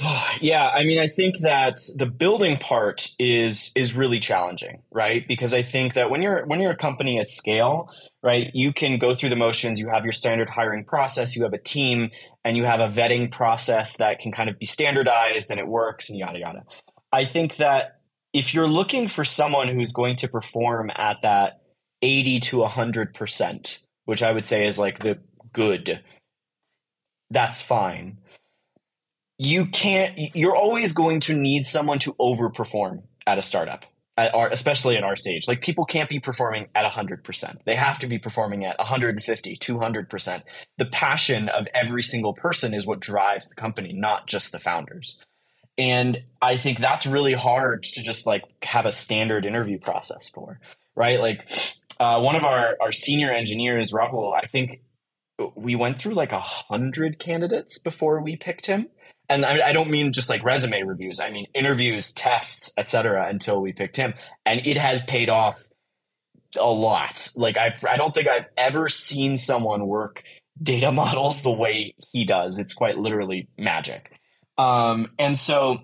yeah, 0.40 0.68
I 0.68 0.84
mean, 0.84 0.98
I 0.98 1.06
think 1.06 1.38
that 1.40 1.78
the 1.96 2.06
building 2.06 2.56
part 2.56 3.10
is 3.18 3.70
is 3.74 3.94
really 3.94 4.18
challenging, 4.18 4.82
right? 4.90 5.26
Because 5.26 5.52
I 5.52 5.62
think 5.62 5.94
that 5.94 6.10
when 6.10 6.22
you're 6.22 6.46
when 6.46 6.60
you're 6.60 6.70
a 6.70 6.76
company 6.76 7.18
at 7.18 7.30
scale, 7.30 7.92
right, 8.22 8.50
you 8.54 8.72
can 8.72 8.98
go 8.98 9.14
through 9.14 9.28
the 9.28 9.36
motions. 9.36 9.78
You 9.78 9.88
have 9.88 10.04
your 10.04 10.12
standard 10.12 10.48
hiring 10.48 10.84
process, 10.84 11.36
you 11.36 11.42
have 11.42 11.52
a 11.52 11.58
team, 11.58 12.10
and 12.44 12.56
you 12.56 12.64
have 12.64 12.80
a 12.80 12.88
vetting 12.88 13.30
process 13.30 13.98
that 13.98 14.20
can 14.20 14.32
kind 14.32 14.48
of 14.48 14.58
be 14.58 14.66
standardized 14.66 15.50
and 15.50 15.60
it 15.60 15.66
works 15.66 16.08
and 16.08 16.18
yada 16.18 16.38
yada. 16.38 16.64
I 17.12 17.24
think 17.24 17.56
that 17.56 18.00
if 18.32 18.54
you're 18.54 18.68
looking 18.68 19.08
for 19.08 19.24
someone 19.24 19.68
who's 19.68 19.92
going 19.92 20.16
to 20.16 20.28
perform 20.28 20.90
at 20.94 21.22
that 21.22 21.60
80 22.00 22.38
to 22.38 22.56
100%, 22.58 23.78
which 24.04 24.22
I 24.22 24.32
would 24.32 24.46
say 24.46 24.66
is 24.66 24.78
like 24.78 25.00
the 25.00 25.18
good, 25.52 26.00
that's 27.30 27.60
fine 27.60 28.19
you 29.42 29.64
can't 29.64 30.36
you're 30.36 30.54
always 30.54 30.92
going 30.92 31.18
to 31.18 31.32
need 31.32 31.66
someone 31.66 31.98
to 31.98 32.12
overperform 32.20 33.02
at 33.26 33.38
a 33.38 33.42
startup 33.42 33.86
at 34.18 34.34
our, 34.34 34.50
especially 34.50 34.98
at 34.98 35.02
our 35.02 35.16
stage. 35.16 35.48
Like 35.48 35.62
people 35.62 35.86
can't 35.86 36.10
be 36.10 36.20
performing 36.20 36.68
at 36.74 36.84
100% 36.84 37.64
they 37.64 37.74
have 37.74 37.98
to 38.00 38.06
be 38.06 38.18
performing 38.18 38.66
at 38.66 38.78
150 38.78 39.56
200% 39.56 40.42
the 40.76 40.84
passion 40.84 41.48
of 41.48 41.66
every 41.74 42.02
single 42.02 42.34
person 42.34 42.74
is 42.74 42.86
what 42.86 43.00
drives 43.00 43.48
the 43.48 43.54
company 43.54 43.94
not 43.94 44.26
just 44.26 44.52
the 44.52 44.60
founders. 44.60 45.18
And 45.78 46.22
i 46.42 46.58
think 46.58 46.78
that's 46.78 47.06
really 47.06 47.32
hard 47.32 47.84
to 47.84 48.02
just 48.02 48.26
like 48.26 48.44
have 48.62 48.84
a 48.84 48.92
standard 48.92 49.46
interview 49.46 49.78
process 49.78 50.28
for 50.28 50.60
right? 50.94 51.18
Like 51.18 51.50
uh, 51.98 52.20
one 52.20 52.36
of 52.36 52.44
our, 52.44 52.76
our 52.78 52.92
senior 52.92 53.32
engineers 53.32 53.90
rahul 53.90 54.34
i 54.36 54.46
think 54.46 54.82
we 55.54 55.74
went 55.74 55.98
through 55.98 56.12
like 56.12 56.32
a 56.32 56.40
hundred 56.40 57.18
candidates 57.18 57.78
before 57.78 58.20
we 58.20 58.36
picked 58.36 58.66
him 58.66 58.88
and 59.30 59.46
I, 59.46 59.72
don't 59.72 59.90
mean 59.90 60.12
just 60.12 60.28
like 60.28 60.42
resume 60.42 60.82
reviews. 60.82 61.20
I 61.20 61.30
mean 61.30 61.46
interviews, 61.54 62.12
tests, 62.12 62.74
etc. 62.76 63.28
Until 63.28 63.62
we 63.62 63.72
picked 63.72 63.96
him, 63.96 64.14
and 64.44 64.60
it 64.66 64.76
has 64.76 65.02
paid 65.04 65.30
off 65.30 65.62
a 66.58 66.70
lot. 66.70 67.30
Like 67.36 67.56
I, 67.56 67.74
I 67.88 67.96
don't 67.96 68.12
think 68.12 68.28
I've 68.28 68.46
ever 68.56 68.88
seen 68.88 69.36
someone 69.36 69.86
work 69.86 70.24
data 70.60 70.90
models 70.92 71.42
the 71.42 71.50
way 71.50 71.94
he 72.12 72.24
does. 72.24 72.58
It's 72.58 72.74
quite 72.74 72.98
literally 72.98 73.48
magic. 73.56 74.12
Um, 74.58 75.12
and 75.18 75.38
so 75.38 75.78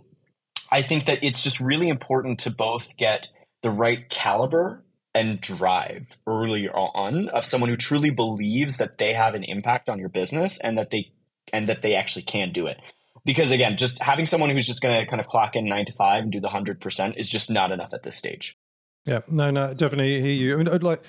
I 0.71 0.83
think 0.83 1.07
that 1.07 1.23
it's 1.23 1.43
just 1.43 1.61
really 1.61 1.89
important 1.89 2.41
to 2.41 2.51
both 2.51 2.97
get 2.97 3.29
the 3.63 3.71
right 3.71 4.09
caliber 4.09 4.85
and 5.15 5.41
drive 5.41 6.17
early 6.27 6.69
on 6.69 7.29
of 7.31 7.45
someone 7.45 7.71
who 7.71 7.77
truly 7.77 8.11
believes 8.11 8.77
that 8.77 8.99
they 8.99 9.15
have 9.15 9.35
an 9.35 9.45
impact 9.45 9.89
on 9.89 9.99
your 9.99 10.11
business 10.11 10.59
and 10.59 10.77
that 10.77 10.91
they 10.91 11.13
and 11.53 11.69
that 11.69 11.81
they 11.81 11.95
actually 11.95 12.23
can 12.23 12.53
do 12.53 12.67
it 12.67 12.79
because 13.27 13.53
again, 13.53 13.77
just 13.77 14.01
having 14.01 14.25
someone 14.25 14.49
who's 14.49 14.67
just 14.67 14.81
going 14.81 14.99
to 14.99 15.05
kind 15.11 15.21
of 15.21 15.27
clock 15.27 15.57
in 15.57 15.67
nine 15.67 15.85
to 15.85 15.93
five 15.93 16.23
and 16.23 16.33
do 16.33 16.41
the 16.41 16.49
hundred 16.49 16.81
percent 16.81 17.17
is 17.19 17.29
just 17.29 17.51
not 17.51 17.73
enough 17.73 17.93
at 17.93 18.05
this 18.05 18.17
stage. 18.17 18.57
Yeah, 19.05 19.21
no, 19.29 19.51
no, 19.51 19.75
definitely 19.75 20.21
hear 20.23 20.33
you. 20.33 20.55
I 20.55 20.57
mean, 20.57 20.69
I'd 20.69 20.83
like 20.83 21.05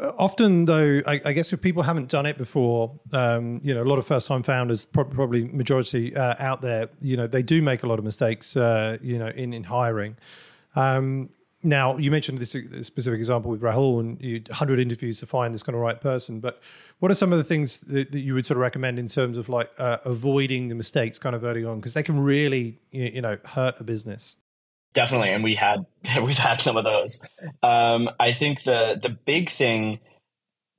uh, 0.00 0.12
often 0.18 0.64
though, 0.64 1.00
I, 1.06 1.20
I, 1.24 1.32
guess 1.32 1.52
if 1.52 1.60
people 1.60 1.82
haven't 1.82 2.10
done 2.10 2.26
it 2.26 2.36
before, 2.36 2.98
um, 3.12 3.60
you 3.62 3.74
know, 3.74 3.82
a 3.82 3.84
lot 3.84 3.98
of 3.98 4.06
first-time 4.06 4.42
founders, 4.42 4.84
probably 4.84 5.44
majority 5.44 6.14
uh, 6.14 6.34
out 6.38 6.60
there, 6.60 6.88
you 7.00 7.16
know, 7.16 7.26
they 7.26 7.42
do 7.42 7.62
make 7.62 7.82
a 7.82 7.86
lot 7.86 7.98
of 7.98 8.04
mistakes, 8.04 8.56
uh, 8.56 8.98
you 9.00 9.18
know, 9.18 9.28
in 9.28 9.52
in 9.52 9.64
hiring. 9.64 10.16
Um, 10.74 11.30
now, 11.66 11.96
you 11.96 12.10
mentioned 12.10 12.38
this 12.38 12.50
specific 12.86 13.18
example 13.18 13.50
with 13.50 13.60
Rahul 13.60 14.00
and 14.00 14.22
you 14.22 14.40
100 14.46 14.78
interviews 14.78 15.18
to 15.20 15.26
find 15.26 15.52
this 15.52 15.62
kind 15.62 15.74
of 15.74 15.82
right 15.82 16.00
person. 16.00 16.38
But 16.38 16.62
what 17.00 17.10
are 17.10 17.14
some 17.14 17.32
of 17.32 17.38
the 17.38 17.44
things 17.44 17.78
that, 17.80 18.12
that 18.12 18.20
you 18.20 18.34
would 18.34 18.46
sort 18.46 18.56
of 18.56 18.62
recommend 18.62 18.98
in 18.98 19.08
terms 19.08 19.36
of 19.36 19.48
like 19.48 19.70
uh, 19.78 19.98
avoiding 20.04 20.68
the 20.68 20.76
mistakes 20.76 21.18
kind 21.18 21.34
of 21.34 21.44
early 21.44 21.64
on? 21.64 21.78
Because 21.78 21.94
they 21.94 22.04
can 22.04 22.20
really, 22.20 22.78
you 22.92 23.20
know, 23.20 23.36
hurt 23.44 23.80
a 23.80 23.84
business. 23.84 24.36
Definitely. 24.94 25.30
And 25.30 25.42
we 25.42 25.56
had, 25.56 25.84
we've 26.22 26.38
had 26.38 26.60
some 26.60 26.76
of 26.76 26.84
those. 26.84 27.20
Um, 27.62 28.08
I 28.20 28.32
think 28.32 28.62
the, 28.62 28.98
the 29.00 29.10
big 29.10 29.50
thing 29.50 29.98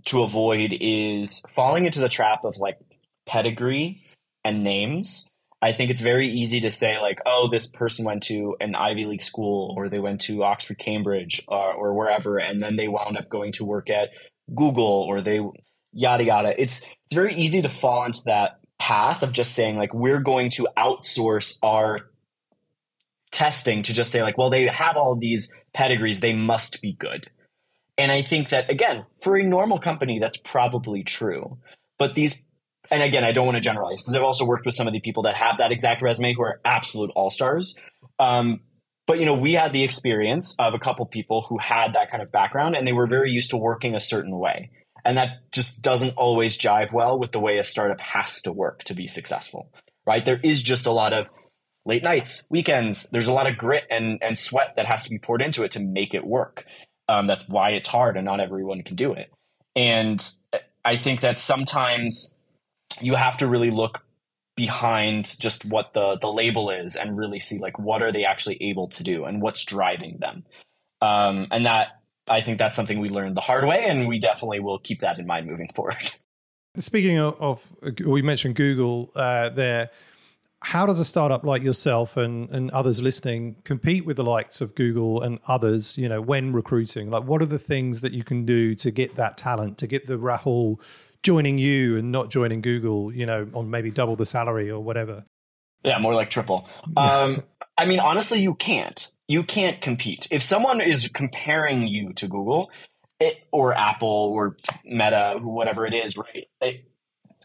to 0.05 0.23
avoid 0.23 0.75
is 0.79 1.41
falling 1.49 1.85
into 1.85 1.99
the 1.99 2.09
trap 2.09 2.45
of 2.45 2.57
like 2.57 2.77
pedigree 3.25 4.01
and 4.45 4.63
names. 4.63 5.27
I 5.61 5.71
think 5.71 5.89
it's 5.89 6.03
very 6.03 6.27
easy 6.27 6.61
to 6.61 6.71
say 6.71 6.99
like, 6.99 7.19
oh, 7.25 7.47
this 7.51 7.65
person 7.65 8.05
went 8.05 8.23
to 8.23 8.55
an 8.59 8.75
Ivy 8.75 9.05
League 9.05 9.23
school 9.23 9.73
or 9.75 9.89
they 9.89 9.99
went 9.99 10.21
to 10.21 10.43
Oxford, 10.43 10.77
Cambridge, 10.77 11.41
uh, 11.49 11.71
or 11.73 11.95
wherever, 11.95 12.37
and 12.37 12.61
then 12.61 12.75
they 12.75 12.87
wound 12.87 13.17
up 13.17 13.27
going 13.29 13.53
to 13.53 13.65
work 13.65 13.89
at 13.89 14.09
Google 14.53 15.05
or 15.07 15.21
they 15.21 15.41
yada 15.93 16.23
yada. 16.23 16.61
It's 16.61 16.81
it's 17.05 17.15
very 17.15 17.33
easy 17.35 17.61
to 17.63 17.69
fall 17.69 18.05
into 18.05 18.21
that 18.25 18.59
path 18.77 19.23
of 19.23 19.31
just 19.31 19.53
saying 19.53 19.77
like 19.77 19.93
we're 19.93 20.19
going 20.19 20.51
to 20.51 20.67
outsource 20.77 21.57
our 21.63 22.11
testing 23.31 23.83
to 23.83 23.93
just 23.93 24.11
say 24.11 24.21
like, 24.21 24.37
well, 24.37 24.51
they 24.51 24.67
have 24.67 24.95
all 24.95 25.15
these 25.15 25.51
pedigrees, 25.73 26.19
they 26.19 26.33
must 26.33 26.81
be 26.81 26.93
good. 26.93 27.29
And 27.97 28.11
I 28.11 28.21
think 28.21 28.49
that 28.49 28.69
again, 28.69 29.05
for 29.21 29.37
a 29.37 29.43
normal 29.43 29.79
company, 29.79 30.19
that's 30.19 30.37
probably 30.37 31.01
true. 31.01 31.57
But 31.97 32.13
these 32.13 32.43
and 32.91 33.03
again, 33.03 33.23
I 33.23 33.31
don't 33.31 33.45
want 33.45 33.55
to 33.55 33.61
generalize 33.61 34.01
because 34.01 34.15
I've 34.15 34.23
also 34.23 34.45
worked 34.45 34.65
with 34.65 34.75
some 34.75 34.87
of 34.87 34.93
the 34.93 34.99
people 34.99 35.23
that 35.23 35.35
have 35.35 35.57
that 35.57 35.71
exact 35.71 36.01
resume 36.01 36.33
who 36.33 36.43
are 36.43 36.59
absolute 36.63 37.11
all 37.15 37.29
stars. 37.29 37.77
Um, 38.19 38.61
But 39.07 39.19
you 39.19 39.25
know, 39.25 39.33
we 39.33 39.53
had 39.53 39.71
the 39.71 39.83
experience 39.83 40.53
of 40.59 40.73
a 40.73 40.79
couple 40.79 41.05
people 41.05 41.45
who 41.47 41.57
had 41.57 41.93
that 41.93 42.11
kind 42.11 42.21
of 42.21 42.31
background 42.31 42.75
and 42.75 42.85
they 42.85 42.93
were 42.93 43.07
very 43.07 43.31
used 43.31 43.51
to 43.51 43.57
working 43.57 43.95
a 43.95 43.99
certain 43.99 44.37
way. 44.37 44.69
And 45.05 45.17
that 45.17 45.49
just 45.53 45.81
doesn't 45.81 46.17
always 46.17 46.57
jive 46.57 46.91
well 46.91 47.17
with 47.17 47.31
the 47.31 47.39
way 47.39 47.57
a 47.57 47.63
startup 47.63 48.01
has 48.01 48.41
to 48.41 48.51
work 48.51 48.83
to 48.83 48.93
be 48.93 49.07
successful. 49.07 49.71
Right? 50.05 50.25
There 50.25 50.39
is 50.43 50.61
just 50.61 50.85
a 50.85 50.91
lot 50.91 51.13
of 51.13 51.29
late 51.85 52.03
nights, 52.03 52.45
weekends. 52.49 53.07
There's 53.11 53.29
a 53.29 53.33
lot 53.33 53.49
of 53.49 53.57
grit 53.57 53.85
and, 53.89 54.19
and 54.21 54.37
sweat 54.37 54.75
that 54.75 54.85
has 54.85 55.03
to 55.03 55.09
be 55.09 55.19
poured 55.19 55.41
into 55.41 55.63
it 55.63 55.71
to 55.71 55.79
make 55.79 56.13
it 56.13 56.25
work. 56.25 56.65
Um, 57.07 57.25
that's 57.25 57.47
why 57.47 57.69
it's 57.69 57.87
hard 57.87 58.17
and 58.17 58.25
not 58.25 58.41
everyone 58.41 58.83
can 58.83 58.97
do 58.97 59.13
it. 59.13 59.31
And 59.73 60.19
I 60.83 60.97
think 60.97 61.21
that 61.21 61.39
sometimes 61.39 62.36
you 63.01 63.15
have 63.15 63.37
to 63.37 63.47
really 63.47 63.71
look 63.71 64.03
behind 64.57 65.39
just 65.39 65.63
what 65.63 65.93
the 65.93 66.17
the 66.19 66.27
label 66.27 66.71
is 66.71 66.97
and 66.97 67.17
really 67.17 67.39
see 67.39 67.59
like 67.59 67.79
what 67.79 68.01
are 68.01 68.11
they 68.11 68.25
actually 68.25 68.57
able 68.61 68.89
to 68.89 69.03
do 69.03 69.23
and 69.23 69.41
what's 69.41 69.63
driving 69.63 70.17
them. 70.19 70.43
Um, 70.99 71.47
and 71.51 71.65
that 71.65 71.89
i 72.27 72.41
think 72.41 72.57
that's 72.57 72.75
something 72.75 72.99
we 72.99 73.09
learned 73.09 73.37
the 73.37 73.41
hard 73.41 73.63
way 73.63 73.85
and 73.85 74.05
we 74.07 74.19
definitely 74.19 74.59
will 74.59 74.79
keep 74.79 74.99
that 74.99 75.17
in 75.19 75.25
mind 75.25 75.47
moving 75.47 75.69
forward. 75.73 76.11
Speaking 76.77 77.19
of, 77.19 77.39
of 77.39 77.75
we 78.03 78.21
mentioned 78.21 78.55
google 78.55 79.11
uh, 79.15 79.49
there. 79.49 79.91
How 80.63 80.87
does 80.87 80.99
a 80.99 81.05
startup 81.05 81.43
like 81.43 81.61
yourself 81.61 82.17
and, 82.17 82.49
and 82.49 82.71
others 82.71 82.99
listening 82.99 83.57
compete 83.63 84.07
with 84.07 84.17
the 84.17 84.23
likes 84.23 84.59
of 84.59 84.73
Google 84.73 85.21
and 85.21 85.37
others, 85.47 85.99
you 85.99 86.09
know, 86.09 86.19
when 86.19 86.51
recruiting? 86.51 87.11
Like 87.11 87.25
what 87.25 87.43
are 87.43 87.45
the 87.45 87.59
things 87.59 88.01
that 88.01 88.11
you 88.11 88.23
can 88.23 88.43
do 88.43 88.73
to 88.73 88.89
get 88.89 89.15
that 89.17 89.37
talent, 89.37 89.77
to 89.77 89.87
get 89.87 90.07
the 90.07 90.17
Rahul 90.17 90.79
joining 91.23 91.57
you 91.57 91.97
and 91.97 92.11
not 92.11 92.29
joining 92.29 92.61
Google, 92.61 93.13
you 93.13 93.25
know, 93.25 93.47
on 93.53 93.69
maybe 93.69 93.91
double 93.91 94.15
the 94.15 94.25
salary 94.25 94.69
or 94.69 94.81
whatever? 94.81 95.25
Yeah, 95.83 95.99
more 95.99 96.13
like 96.13 96.29
triple. 96.29 96.67
Um, 96.95 97.43
I 97.77 97.85
mean, 97.85 97.99
honestly, 97.99 98.41
you 98.41 98.55
can't. 98.55 99.09
You 99.27 99.43
can't 99.43 99.79
compete. 99.81 100.27
If 100.31 100.41
someone 100.41 100.81
is 100.81 101.07
comparing 101.09 101.87
you 101.87 102.13
to 102.13 102.27
Google 102.27 102.71
it, 103.19 103.39
or 103.51 103.73
Apple 103.73 104.07
or 104.07 104.57
Meta, 104.85 105.39
whatever 105.41 105.85
it 105.85 105.93
is, 105.93 106.17
right? 106.17 106.47
It, 106.61 106.85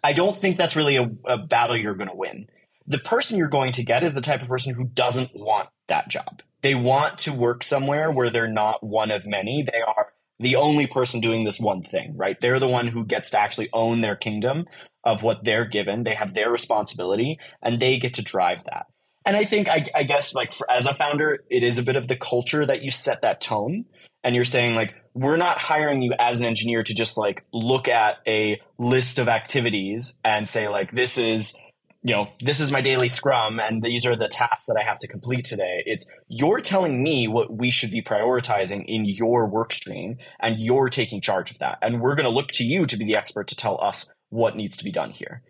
I 0.05 0.13
don't 0.13 0.37
think 0.37 0.59
that's 0.59 0.77
really 0.77 0.97
a, 0.97 1.11
a 1.25 1.39
battle 1.39 1.77
you're 1.77 1.95
going 1.95 2.11
to 2.11 2.17
win 2.17 2.49
the 2.87 2.99
person 2.99 3.39
you're 3.39 3.49
going 3.49 3.73
to 3.73 3.85
get 3.85 4.03
is 4.03 4.15
the 4.15 4.21
type 4.21 4.43
of 4.43 4.49
person 4.49 4.75
who 4.75 4.85
doesn't 4.85 5.31
want 5.35 5.69
that 5.89 6.09
job. 6.09 6.43
They 6.63 6.75
want 6.75 7.19
to 7.19 7.33
work 7.33 7.63
somewhere 7.63 8.11
where 8.11 8.31
they're 8.31 8.49
not 8.49 8.85
one 8.85 9.11
of 9.11 9.27
many. 9.27 9.63
They 9.63 9.81
are 9.81 10.13
the 10.43 10.57
only 10.57 10.87
person 10.87 11.21
doing 11.21 11.45
this 11.45 11.61
one 11.61 11.83
thing, 11.83 12.15
right? 12.17 12.37
They're 12.41 12.61
the 12.61 12.69
one 12.69 12.89
who 12.89 13.05
gets 13.05 13.31
to 13.31 13.41
actually 13.41 13.71
own 13.73 14.01
their 14.01 14.17
kingdom 14.17 14.67
of 15.05 15.23
what 15.23 15.45
they're 15.45 15.65
given. 15.65 16.03
They 16.03 16.15
have 16.15 16.35
their 16.35 16.51
responsibility 16.51 17.39
and 17.63 17.81
they 17.81 17.99
get 17.99 18.15
to 18.15 18.23
drive 18.23 18.65
that. 18.65 18.87
And 19.25 19.37
I 19.37 19.45
think, 19.45 19.69
I, 19.69 19.89
I 19.95 20.03
guess, 20.03 20.35
like 20.35 20.53
for, 20.53 20.69
as 20.71 20.87
a 20.87 20.95
founder, 20.95 21.45
it 21.49 21.63
is 21.63 21.79
a 21.79 21.83
bit 21.83 21.97
of 21.97 22.09
the 22.09 22.17
culture 22.17 22.67
that 22.67 22.83
you 22.83 22.91
set 22.91 23.23
that 23.23 23.41
tone. 23.41 23.85
And 24.25 24.35
you're 24.35 24.45
saying, 24.45 24.75
like, 24.75 24.95
we're 25.15 25.37
not 25.37 25.61
hiring 25.61 26.03
you 26.03 26.13
as 26.19 26.39
an 26.39 26.47
engineer 26.47 26.83
to 26.83 26.95
just 26.95 27.19
like 27.19 27.45
look 27.53 27.89
at 27.89 28.19
a 28.27 28.61
list 28.79 29.19
of 29.19 29.29
activities 29.29 30.19
and 30.25 30.49
say, 30.49 30.69
like, 30.69 30.93
this 30.93 31.19
is 31.19 31.55
you 32.03 32.15
know, 32.15 32.29
this 32.41 32.59
is 32.59 32.73
my 32.73 32.81
daily 32.81 33.09
scrum 33.09 33.61
and 33.61 33.83
these 33.83 34.05
are 34.05 34.17
the 34.17 34.29
tasks 34.29 34.65
that 34.67 34.77
I 34.79 34.83
have 34.83 34.99
to 35.01 35.09
complete 35.09 35.45
today. 35.45 35.85
It's 35.87 36.05
you're 36.27 36.61
telling 36.61 37.01
me 37.01 37.29
what 37.29 37.57
we 37.57 37.71
should 37.71 37.93
be 37.93 38.03
prioritizing 38.03 38.85
in 38.87 39.05
your 39.05 39.47
work 39.47 39.73
stream 39.73 40.19
and 40.41 40.59
you're 40.59 40.89
taking 40.89 41.21
charge 41.21 41.53
of 41.53 41.61
that. 41.61 41.79
And 41.81 42.01
we're 42.01 42.17
going 42.17 42.25
to 42.25 42.31
look 42.31 42.49
to 42.53 42.65
you 42.65 42.87
to 42.87 42.97
be 42.97 43.05
the 43.05 43.15
expert 43.15 43.47
to 43.49 43.57
tell 43.57 43.81
us 43.81 44.13
what 44.31 44.57
needs 44.57 44.77
to 44.79 44.85
be 44.85 44.91
done 44.91 45.11
here. 45.11 45.43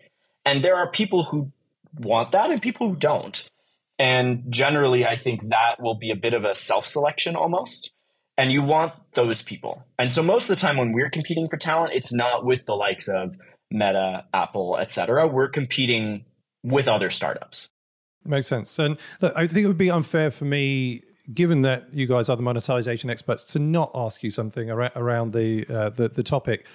And 0.44 0.62
there 0.62 0.76
are 0.76 0.90
people 0.90 1.24
who 1.24 1.52
want 1.94 2.32
that 2.32 2.50
and 2.50 2.60
people 2.60 2.88
who 2.88 2.96
don't. 2.96 3.48
And 3.98 4.44
generally, 4.50 5.06
I 5.06 5.16
think 5.16 5.48
that 5.48 5.76
will 5.80 5.94
be 5.94 6.10
a 6.10 6.16
bit 6.16 6.34
of 6.34 6.44
a 6.44 6.54
self 6.54 6.86
selection 6.86 7.34
almost. 7.34 7.92
And 8.36 8.52
you 8.52 8.62
want 8.62 8.92
those 9.14 9.42
people. 9.42 9.84
And 9.98 10.12
so 10.12 10.22
most 10.22 10.50
of 10.50 10.56
the 10.56 10.60
time 10.60 10.76
when 10.76 10.92
we're 10.92 11.10
competing 11.10 11.48
for 11.48 11.56
talent, 11.56 11.92
it's 11.94 12.12
not 12.12 12.44
with 12.44 12.66
the 12.66 12.74
likes 12.74 13.08
of 13.08 13.36
Meta, 13.70 14.24
Apple, 14.34 14.78
et 14.80 14.90
cetera. 14.90 15.26
We're 15.26 15.48
competing 15.48 16.24
with 16.62 16.88
other 16.88 17.10
startups. 17.10 17.70
Makes 18.24 18.46
sense. 18.46 18.78
And 18.78 18.96
look, 19.20 19.32
I 19.34 19.46
think 19.46 19.64
it 19.64 19.68
would 19.68 19.76
be 19.76 19.90
unfair 19.90 20.30
for 20.30 20.44
me, 20.44 21.02
given 21.34 21.62
that 21.62 21.92
you 21.92 22.06
guys 22.06 22.28
are 22.28 22.36
the 22.36 22.42
monetization 22.42 23.10
experts, 23.10 23.44
to 23.46 23.58
not 23.58 23.90
ask 23.94 24.22
you 24.22 24.30
something 24.30 24.70
around 24.70 25.32
the 25.32 25.66
uh, 25.68 25.90
the, 25.90 26.08
the, 26.08 26.22
topic. 26.22 26.66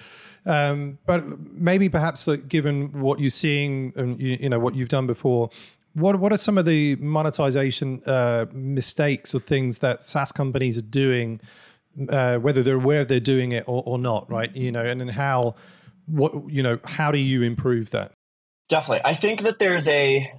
Um, 0.46 0.98
but 1.06 1.26
maybe 1.54 1.90
perhaps, 1.90 2.28
like, 2.28 2.48
given 2.48 3.00
what 3.00 3.20
you're 3.20 3.30
seeing 3.30 3.94
and 3.96 4.20
you, 4.20 4.38
you, 4.42 4.50
know 4.50 4.60
what 4.60 4.76
you've 4.76 4.90
done 4.90 5.08
before, 5.08 5.50
what 5.94 6.20
what 6.20 6.34
are 6.34 6.38
some 6.38 6.58
of 6.58 6.66
the 6.66 6.96
monetization 6.98 8.02
uh, 8.06 8.46
mistakes 8.54 9.34
or 9.34 9.40
things 9.40 9.80
that 9.80 10.06
SaaS 10.06 10.34
companies 10.34 10.78
are 10.78 10.82
doing, 10.82 11.40
uh, 12.10 12.38
whether 12.40 12.62
they're 12.62 12.76
aware 12.76 13.06
they're 13.06 13.20
doing 13.22 13.54
it 13.54 13.64
or, 13.68 13.84
or 13.86 13.98
not, 13.98 14.30
right? 14.30 14.54
You 14.54 14.72
know, 14.72 14.86
and 14.86 15.00
then 15.00 15.08
how 15.08 15.56
what 16.08 16.34
you 16.50 16.62
know 16.62 16.80
how 16.84 17.12
do 17.12 17.18
you 17.18 17.42
improve 17.42 17.92
that? 17.92 18.12
Definitely. 18.70 19.02
I 19.06 19.14
think 19.14 19.42
that 19.42 19.60
there's 19.60 19.88
a 19.88 20.32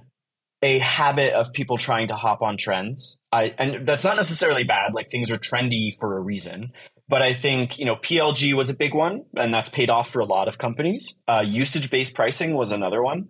a 0.61 0.79
habit 0.79 1.33
of 1.33 1.53
people 1.53 1.77
trying 1.77 2.07
to 2.07 2.15
hop 2.15 2.41
on 2.41 2.57
trends. 2.57 3.19
I 3.31 3.53
and 3.57 3.85
that's 3.85 4.03
not 4.03 4.17
necessarily 4.17 4.63
bad. 4.63 4.93
Like 4.93 5.09
things 5.09 5.31
are 5.31 5.37
trendy 5.37 5.91
for 5.99 6.17
a 6.17 6.19
reason. 6.19 6.73
But 7.07 7.21
I 7.21 7.33
think 7.33 7.79
you 7.79 7.85
know 7.85 7.95
PLG 7.95 8.53
was 8.53 8.69
a 8.69 8.75
big 8.75 8.93
one, 8.93 9.25
and 9.35 9.53
that's 9.53 9.69
paid 9.69 9.89
off 9.89 10.09
for 10.09 10.19
a 10.19 10.25
lot 10.25 10.47
of 10.47 10.57
companies. 10.57 11.23
Uh, 11.27 11.43
usage 11.45 11.89
based 11.89 12.15
pricing 12.15 12.53
was 12.53 12.71
another 12.71 13.01
one 13.01 13.29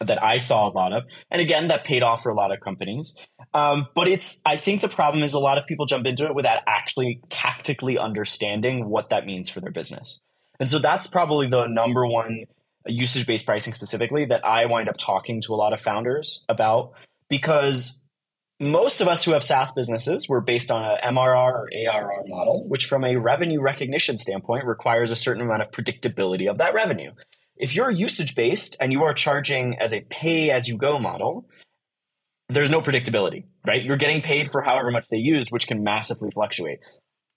that 0.00 0.22
I 0.22 0.38
saw 0.38 0.66
a 0.68 0.72
lot 0.72 0.92
of, 0.92 1.04
and 1.30 1.40
again 1.40 1.68
that 1.68 1.84
paid 1.84 2.02
off 2.02 2.22
for 2.22 2.30
a 2.30 2.34
lot 2.34 2.52
of 2.52 2.60
companies. 2.60 3.16
Um, 3.54 3.88
but 3.94 4.08
it's 4.08 4.40
I 4.44 4.56
think 4.56 4.80
the 4.80 4.88
problem 4.88 5.22
is 5.22 5.34
a 5.34 5.38
lot 5.38 5.56
of 5.56 5.66
people 5.66 5.86
jump 5.86 6.06
into 6.06 6.26
it 6.26 6.34
without 6.34 6.62
actually 6.66 7.20
tactically 7.30 7.96
understanding 7.96 8.88
what 8.88 9.10
that 9.10 9.24
means 9.24 9.48
for 9.48 9.60
their 9.60 9.72
business. 9.72 10.20
And 10.58 10.68
so 10.68 10.78
that's 10.78 11.06
probably 11.06 11.48
the 11.48 11.66
number 11.66 12.06
one 12.06 12.44
usage 12.86 13.26
based 13.26 13.46
pricing 13.46 13.72
specifically 13.72 14.24
that 14.26 14.44
I 14.44 14.66
wind 14.66 14.88
up 14.88 14.96
talking 14.96 15.40
to 15.42 15.54
a 15.54 15.56
lot 15.56 15.72
of 15.72 15.80
founders 15.80 16.44
about 16.48 16.92
because 17.28 18.00
most 18.58 19.00
of 19.00 19.08
us 19.08 19.24
who 19.24 19.32
have 19.32 19.42
SaaS 19.42 19.72
businesses 19.72 20.28
were 20.28 20.42
based 20.42 20.70
on 20.70 20.84
a 20.84 20.98
MRR 21.02 21.34
or 21.34 21.68
ARR 21.74 22.22
model, 22.26 22.68
which 22.68 22.86
from 22.86 23.04
a 23.04 23.16
revenue 23.16 23.60
recognition 23.60 24.18
standpoint 24.18 24.66
requires 24.66 25.10
a 25.10 25.16
certain 25.16 25.42
amount 25.42 25.62
of 25.62 25.70
predictability 25.70 26.48
of 26.48 26.58
that 26.58 26.74
revenue. 26.74 27.12
If 27.56 27.74
you're 27.74 27.90
usage 27.90 28.34
based 28.34 28.76
and 28.80 28.92
you 28.92 29.02
are 29.04 29.14
charging 29.14 29.78
as 29.78 29.92
a 29.92 30.02
pay 30.02 30.50
as 30.50 30.68
you 30.68 30.76
go 30.76 30.98
model, 30.98 31.48
there's 32.50 32.70
no 32.70 32.80
predictability, 32.80 33.44
right? 33.66 33.82
You're 33.82 33.96
getting 33.96 34.20
paid 34.20 34.50
for 34.50 34.60
however 34.60 34.90
much 34.90 35.08
they 35.08 35.18
use, 35.18 35.48
which 35.50 35.66
can 35.66 35.82
massively 35.82 36.30
fluctuate. 36.30 36.80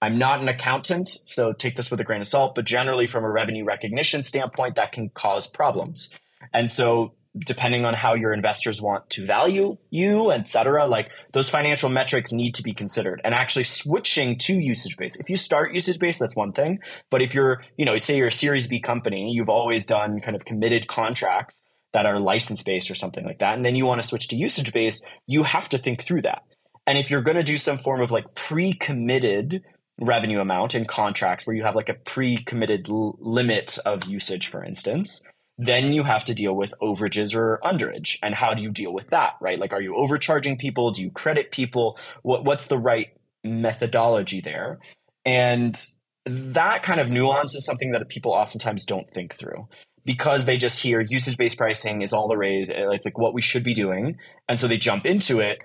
I'm 0.04 0.18
not 0.18 0.42
an 0.42 0.50
accountant, 0.50 1.08
so 1.08 1.54
take 1.54 1.78
this 1.78 1.90
with 1.90 2.02
a 2.02 2.04
grain 2.04 2.20
of 2.20 2.28
salt, 2.28 2.56
but 2.56 2.66
generally 2.66 3.08
from 3.08 3.24
a 3.24 3.32
revenue 3.32 3.64
recognition 3.64 4.26
standpoint, 4.26 4.76
that 4.76 4.92
can 4.92 5.08
cause 5.08 5.48
problems. 5.48 6.10
And 6.54 6.70
so 6.70 7.14
depending 7.46 7.86
on 7.86 7.94
how 7.94 8.14
your 8.14 8.34
investors 8.34 8.82
want 8.82 9.10
to 9.12 9.26
value 9.26 9.78
you, 9.92 10.30
et 10.34 10.50
cetera, 10.50 10.88
like 10.88 11.10
those 11.32 11.50
financial 11.50 11.90
metrics 11.90 12.34
need 12.34 12.54
to 12.56 12.64
be 12.64 12.74
considered 12.74 13.22
and 13.24 13.34
actually 13.34 13.64
switching 13.64 14.38
to 14.40 14.54
usage 14.54 14.98
based. 14.98 15.22
If 15.22 15.30
you 15.30 15.38
start 15.38 15.74
usage 15.74 16.00
based, 16.00 16.20
that's 16.20 16.36
one 16.36 16.52
thing. 16.52 16.80
But 17.10 17.22
if 17.22 17.34
you're, 17.34 17.64
you 17.78 17.86
know, 17.86 17.98
say 17.98 18.18
you're 18.18 18.28
a 18.28 18.32
series 18.32 18.68
B 18.68 18.82
company, 18.82 19.32
you've 19.32 19.48
always 19.48 19.86
done 19.86 20.20
kind 20.20 20.36
of 20.36 20.44
committed 20.44 20.90
contracts 20.90 21.64
that 21.94 22.06
are 22.06 22.20
license 22.20 22.62
based 22.62 22.92
or 22.92 22.96
something 22.96 23.24
like 23.24 23.40
that. 23.40 23.56
And 23.56 23.64
then 23.64 23.76
you 23.76 23.86
want 23.86 24.02
to 24.02 24.08
switch 24.08 24.28
to 24.28 24.36
usage 24.36 24.74
based, 24.74 25.08
you 25.28 25.44
have 25.44 25.70
to 25.70 25.78
think 25.78 26.04
through 26.04 26.24
that. 26.24 26.42
And 26.86 26.98
if 26.98 27.10
you're 27.10 27.22
going 27.22 27.38
to 27.38 27.44
do 27.44 27.58
some 27.58 27.78
form 27.78 28.02
of 28.02 28.12
like 28.12 28.36
pre 28.36 28.74
committed 28.74 29.64
revenue 30.00 30.40
amount 30.40 30.76
in 30.76 30.86
contracts 30.86 31.46
where 31.46 31.56
you 31.56 31.64
have 31.64 31.76
like 31.76 31.90
a 31.90 31.94
pre-committed 31.94 32.90
l- 32.90 33.18
limit 33.20 33.78
of 33.86 34.06
usage 34.06 34.48
for 34.48 34.64
instance 34.64 35.22
then 35.58 35.94
you 35.94 36.04
have 36.04 36.26
to 36.26 36.34
deal 36.34 36.56
with 36.56 36.74
overages 36.82 37.36
or 37.36 37.60
underage. 37.64 38.18
And 38.24 38.34
how 38.34 38.54
do 38.54 38.62
you 38.62 38.72
deal 38.72 38.94
with 38.94 39.10
that 39.10 39.36
right? 39.40 39.60
Like 39.60 39.74
are 39.74 39.82
you 39.82 39.96
overcharging 39.96 40.58
people? 40.58 40.92
Do 40.92 41.02
you 41.04 41.12
credit 41.12 41.52
people? 41.52 41.98
What, 42.24 42.44
what's 42.44 42.68
the 42.68 42.78
right 42.78 43.10
methodology 43.44 44.42
there? 44.42 44.80
And 45.26 45.86
that 46.26 46.84
kind 46.84 47.00
of 47.00 47.10
nuance 47.10 47.56
is 47.56 47.66
something 47.66 47.92
that 47.92 48.08
people 48.10 48.32
oftentimes 48.32 48.86
don't 48.86 49.10
think 49.10 49.36
through 49.36 49.68
because 50.06 50.46
they 50.46 50.58
just 50.58 50.82
hear 50.82 51.02
usage 51.02 51.38
based 51.38 51.58
pricing 51.58 52.02
is 52.02 52.14
all 52.14 52.28
the 52.28 52.38
rage 52.38 52.70
eh, 52.70 52.90
it's 52.92 53.06
like 53.06 53.18
what 53.18 53.34
we 53.34 53.42
should 53.42 53.64
be 53.64 53.74
doing. 53.74 54.18
And 54.50 54.60
so 54.60 54.68
they 54.68 54.78
jump 54.78 55.06
into 55.06 55.40
it 55.40 55.64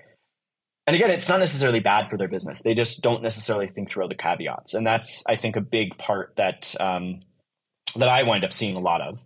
and 0.89 0.95
again, 0.95 1.11
it's 1.11 1.29
not 1.29 1.39
necessarily 1.39 1.81
bad 1.81 2.09
for 2.09 2.17
their 2.17 2.27
business. 2.27 2.63
They 2.63 2.73
just 2.73 3.03
don't 3.03 3.21
necessarily 3.21 3.67
think 3.67 3.91
through 3.91 4.01
all 4.01 4.09
the 4.09 4.15
caveats, 4.15 4.73
and 4.73 4.83
that's 4.83 5.23
I 5.29 5.35
think 5.35 5.55
a 5.55 5.61
big 5.61 5.95
part 5.99 6.35
that 6.37 6.73
um, 6.79 7.19
that 7.95 8.09
I 8.09 8.23
wind 8.23 8.43
up 8.43 8.51
seeing 8.51 8.75
a 8.75 8.79
lot 8.79 8.99
of. 8.99 9.19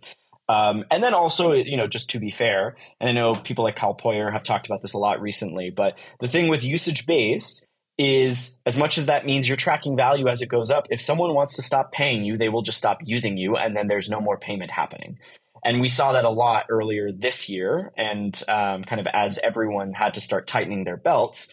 Um, 0.46 0.84
and 0.90 1.02
then 1.02 1.14
also, 1.14 1.52
you 1.52 1.78
know, 1.78 1.86
just 1.86 2.10
to 2.10 2.18
be 2.18 2.30
fair, 2.30 2.76
and 3.00 3.08
I 3.08 3.12
know 3.12 3.34
people 3.34 3.64
like 3.64 3.76
Kyle 3.76 3.94
Poyar 3.94 4.30
have 4.30 4.44
talked 4.44 4.66
about 4.66 4.82
this 4.82 4.92
a 4.92 4.98
lot 4.98 5.22
recently, 5.22 5.70
but 5.70 5.96
the 6.20 6.28
thing 6.28 6.48
with 6.48 6.64
usage 6.64 7.06
based 7.06 7.66
is 7.96 8.58
as 8.66 8.76
much 8.76 8.98
as 8.98 9.06
that 9.06 9.24
means 9.24 9.48
you're 9.48 9.56
tracking 9.56 9.96
value 9.96 10.28
as 10.28 10.42
it 10.42 10.50
goes 10.50 10.70
up, 10.70 10.86
if 10.90 11.00
someone 11.00 11.32
wants 11.32 11.56
to 11.56 11.62
stop 11.62 11.92
paying 11.92 12.24
you, 12.24 12.36
they 12.36 12.50
will 12.50 12.60
just 12.60 12.76
stop 12.76 12.98
using 13.04 13.38
you, 13.38 13.56
and 13.56 13.74
then 13.74 13.88
there's 13.88 14.10
no 14.10 14.20
more 14.20 14.36
payment 14.36 14.70
happening. 14.70 15.18
And 15.64 15.80
we 15.80 15.88
saw 15.88 16.12
that 16.12 16.24
a 16.24 16.30
lot 16.30 16.66
earlier 16.68 17.10
this 17.10 17.48
year. 17.48 17.92
And 17.96 18.40
um, 18.48 18.84
kind 18.84 19.00
of 19.00 19.06
as 19.12 19.38
everyone 19.38 19.92
had 19.94 20.14
to 20.14 20.20
start 20.20 20.46
tightening 20.46 20.84
their 20.84 20.96
belts, 20.96 21.52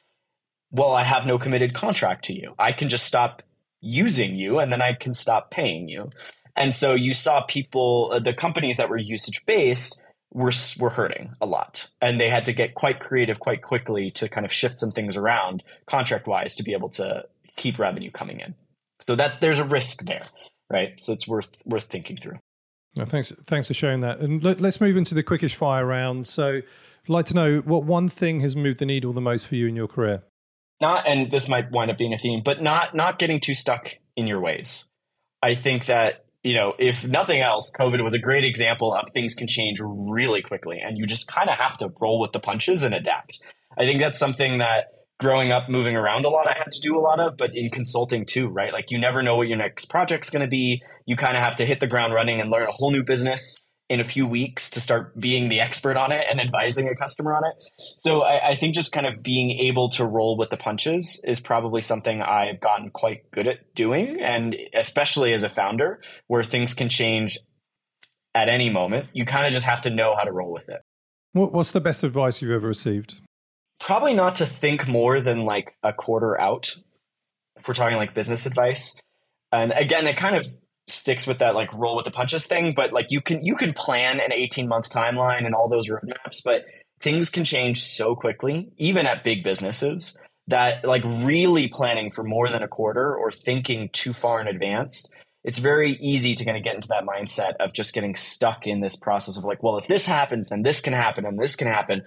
well, 0.71 0.93
I 0.93 1.03
have 1.03 1.25
no 1.25 1.37
committed 1.37 1.73
contract 1.73 2.25
to 2.25 2.33
you. 2.33 2.53
I 2.59 2.71
can 2.71 2.89
just 2.89 3.05
stop 3.05 3.41
using 3.79 4.35
you 4.35 4.59
and 4.59 4.71
then 4.71 4.81
I 4.81 4.93
can 4.93 5.13
stop 5.13 5.51
paying 5.51 5.89
you. 5.89 6.11
And 6.55 6.75
so 6.75 6.93
you 6.93 7.13
saw 7.13 7.41
people, 7.41 8.11
uh, 8.13 8.19
the 8.19 8.33
companies 8.33 8.77
that 8.77 8.89
were 8.89 8.97
usage 8.97 9.45
based 9.45 10.01
were, 10.33 10.51
were 10.77 10.89
hurting 10.89 11.33
a 11.41 11.45
lot. 11.45 11.87
And 12.01 12.19
they 12.19 12.29
had 12.29 12.45
to 12.45 12.53
get 12.53 12.75
quite 12.75 12.99
creative 12.99 13.39
quite 13.39 13.61
quickly 13.61 14.11
to 14.11 14.29
kind 14.29 14.45
of 14.45 14.51
shift 14.51 14.79
some 14.79 14.91
things 14.91 15.17
around 15.17 15.63
contract 15.85 16.27
wise 16.27 16.55
to 16.55 16.63
be 16.63 16.73
able 16.73 16.89
to 16.89 17.25
keep 17.55 17.79
revenue 17.79 18.11
coming 18.11 18.39
in. 18.39 18.55
So 19.01 19.15
that 19.15 19.41
there's 19.41 19.59
a 19.59 19.63
risk 19.63 20.03
there, 20.05 20.23
right? 20.69 20.93
So 20.99 21.13
it's 21.13 21.27
worth 21.27 21.61
worth 21.65 21.85
thinking 21.85 22.17
through. 22.17 22.37
No, 22.95 23.05
thanks, 23.05 23.31
thanks 23.45 23.67
for 23.67 23.73
sharing 23.73 24.01
that. 24.01 24.19
And 24.19 24.43
let, 24.43 24.61
us 24.61 24.81
move 24.81 24.97
into 24.97 25.15
the 25.15 25.23
quickish 25.23 25.55
fire 25.55 25.85
round. 25.85 26.27
So, 26.27 26.61
I'd 27.03 27.09
like 27.09 27.25
to 27.27 27.33
know 27.33 27.59
what 27.59 27.83
one 27.83 28.09
thing 28.09 28.41
has 28.41 28.55
moved 28.55 28.79
the 28.79 28.85
needle 28.85 29.13
the 29.13 29.21
most 29.21 29.47
for 29.47 29.55
you 29.55 29.67
in 29.67 29.75
your 29.75 29.87
career 29.87 30.23
not 30.81 31.07
and 31.07 31.31
this 31.31 31.47
might 31.47 31.71
wind 31.71 31.91
up 31.91 31.97
being 31.97 32.13
a 32.13 32.17
theme 32.17 32.41
but 32.43 32.61
not 32.61 32.93
not 32.93 33.19
getting 33.19 33.39
too 33.39 33.53
stuck 33.53 33.97
in 34.17 34.27
your 34.27 34.41
ways 34.41 34.85
i 35.41 35.53
think 35.53 35.85
that 35.85 36.25
you 36.43 36.53
know 36.53 36.73
if 36.79 37.07
nothing 37.07 37.39
else 37.39 37.71
covid 37.79 38.03
was 38.03 38.13
a 38.13 38.19
great 38.19 38.43
example 38.43 38.93
of 38.93 39.07
things 39.13 39.33
can 39.33 39.47
change 39.47 39.79
really 39.81 40.41
quickly 40.41 40.79
and 40.79 40.97
you 40.97 41.05
just 41.05 41.27
kind 41.27 41.49
of 41.49 41.55
have 41.55 41.77
to 41.77 41.89
roll 42.01 42.19
with 42.19 42.33
the 42.33 42.39
punches 42.39 42.83
and 42.83 42.93
adapt 42.93 43.39
i 43.77 43.85
think 43.85 43.99
that's 43.99 44.19
something 44.19 44.57
that 44.57 44.85
growing 45.21 45.51
up 45.51 45.69
moving 45.69 45.95
around 45.95 46.25
a 46.25 46.29
lot 46.29 46.47
i 46.47 46.53
had 46.57 46.71
to 46.71 46.81
do 46.81 46.97
a 46.97 46.99
lot 46.99 47.19
of 47.19 47.37
but 47.37 47.55
in 47.55 47.69
consulting 47.69 48.25
too 48.25 48.47
right 48.49 48.73
like 48.73 48.91
you 48.91 48.99
never 48.99 49.21
know 49.21 49.37
what 49.37 49.47
your 49.47 49.57
next 49.57 49.85
project's 49.85 50.29
going 50.29 50.41
to 50.41 50.49
be 50.49 50.81
you 51.05 51.15
kind 51.15 51.37
of 51.37 51.43
have 51.43 51.55
to 51.55 51.65
hit 51.65 51.79
the 51.79 51.87
ground 51.87 52.13
running 52.13 52.41
and 52.41 52.49
learn 52.49 52.67
a 52.67 52.71
whole 52.71 52.91
new 52.91 53.03
business 53.03 53.55
in 53.91 53.99
a 53.99 54.05
few 54.05 54.25
weeks 54.25 54.69
to 54.69 54.79
start 54.79 55.19
being 55.19 55.49
the 55.49 55.59
expert 55.59 55.97
on 55.97 56.13
it 56.13 56.25
and 56.29 56.39
advising 56.39 56.87
a 56.87 56.95
customer 56.95 57.33
on 57.33 57.43
it. 57.43 57.61
So 57.77 58.21
I, 58.21 58.51
I, 58.51 58.55
think 58.55 58.73
just 58.73 58.93
kind 58.93 59.05
of 59.05 59.21
being 59.21 59.51
able 59.51 59.89
to 59.89 60.05
roll 60.05 60.37
with 60.37 60.49
the 60.49 60.55
punches 60.55 61.21
is 61.25 61.41
probably 61.41 61.81
something 61.81 62.21
I've 62.21 62.61
gotten 62.61 62.89
quite 62.89 63.29
good 63.31 63.49
at 63.49 63.75
doing. 63.75 64.21
And 64.21 64.55
especially 64.73 65.33
as 65.33 65.43
a 65.43 65.49
founder, 65.49 65.99
where 66.27 66.41
things 66.41 66.73
can 66.73 66.87
change 66.87 67.37
at 68.33 68.47
any 68.47 68.69
moment, 68.69 69.07
you 69.11 69.25
kind 69.25 69.45
of 69.45 69.51
just 69.51 69.65
have 69.65 69.81
to 69.81 69.89
know 69.89 70.15
how 70.15 70.23
to 70.23 70.31
roll 70.31 70.53
with 70.53 70.69
it. 70.69 70.79
What's 71.33 71.71
the 71.71 71.81
best 71.81 72.05
advice 72.05 72.41
you've 72.41 72.51
ever 72.51 72.69
received? 72.69 73.19
Probably 73.81 74.13
not 74.13 74.35
to 74.35 74.45
think 74.45 74.87
more 74.87 75.19
than 75.19 75.43
like 75.43 75.75
a 75.81 75.91
quarter 75.91 76.39
out 76.39 76.75
if 77.57 77.67
we're 77.67 77.73
talking 77.73 77.97
like 77.97 78.13
business 78.13 78.45
advice. 78.45 78.97
And 79.51 79.73
again, 79.75 80.07
it 80.07 80.15
kind 80.15 80.35
of 80.35 80.45
sticks 80.87 81.25
with 81.25 81.39
that 81.39 81.55
like 81.55 81.73
roll 81.73 81.95
with 81.95 82.05
the 82.05 82.11
punches 82.11 82.45
thing 82.45 82.73
but 82.73 82.91
like 82.91 83.07
you 83.09 83.21
can 83.21 83.43
you 83.45 83.55
can 83.55 83.71
plan 83.73 84.19
an 84.19 84.31
18 84.33 84.67
month 84.67 84.89
timeline 84.89 85.45
and 85.45 85.55
all 85.55 85.69
those 85.69 85.89
roadmaps 85.89 86.43
but 86.43 86.65
things 86.99 87.29
can 87.29 87.43
change 87.43 87.81
so 87.81 88.15
quickly 88.15 88.69
even 88.77 89.05
at 89.05 89.23
big 89.23 89.43
businesses 89.43 90.19
that 90.47 90.83
like 90.83 91.03
really 91.23 91.67
planning 91.67 92.09
for 92.09 92.23
more 92.23 92.49
than 92.49 92.63
a 92.63 92.67
quarter 92.67 93.15
or 93.15 93.31
thinking 93.31 93.89
too 93.93 94.11
far 94.11 94.41
in 94.41 94.47
advance 94.47 95.09
it's 95.43 95.59
very 95.59 95.93
easy 96.01 96.35
to 96.35 96.45
kind 96.45 96.57
of 96.57 96.63
get 96.63 96.75
into 96.75 96.89
that 96.89 97.05
mindset 97.05 97.53
of 97.59 97.73
just 97.73 97.93
getting 97.93 98.15
stuck 98.15 98.67
in 98.67 98.81
this 98.81 98.95
process 98.95 99.37
of 99.37 99.43
like 99.43 99.63
well 99.63 99.77
if 99.77 99.87
this 99.87 100.05
happens 100.05 100.47
then 100.47 100.63
this 100.63 100.81
can 100.81 100.93
happen 100.93 101.25
and 101.25 101.39
this 101.39 101.55
can 101.55 101.67
happen 101.67 102.03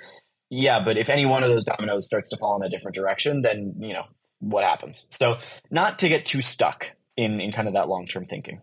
yeah 0.51 0.83
but 0.83 0.97
if 0.97 1.09
any 1.09 1.27
one 1.27 1.43
of 1.43 1.49
those 1.49 1.65
dominoes 1.65 2.05
starts 2.05 2.31
to 2.31 2.37
fall 2.37 2.57
in 2.57 2.67
a 2.67 2.69
different 2.69 2.95
direction 2.95 3.43
then 3.43 3.75
you 3.79 3.93
know 3.93 4.05
what 4.41 4.65
happens 4.65 5.07
so 5.11 5.39
not 5.71 5.99
to 5.99 6.09
get 6.09 6.27
too 6.27 6.43
stuck 6.43 6.93
in 7.17 7.41
in 7.41 7.53
kind 7.53 7.69
of 7.69 7.75
that 7.75 7.89
long 7.89 8.07
term 8.07 8.25
thinking 8.25 8.61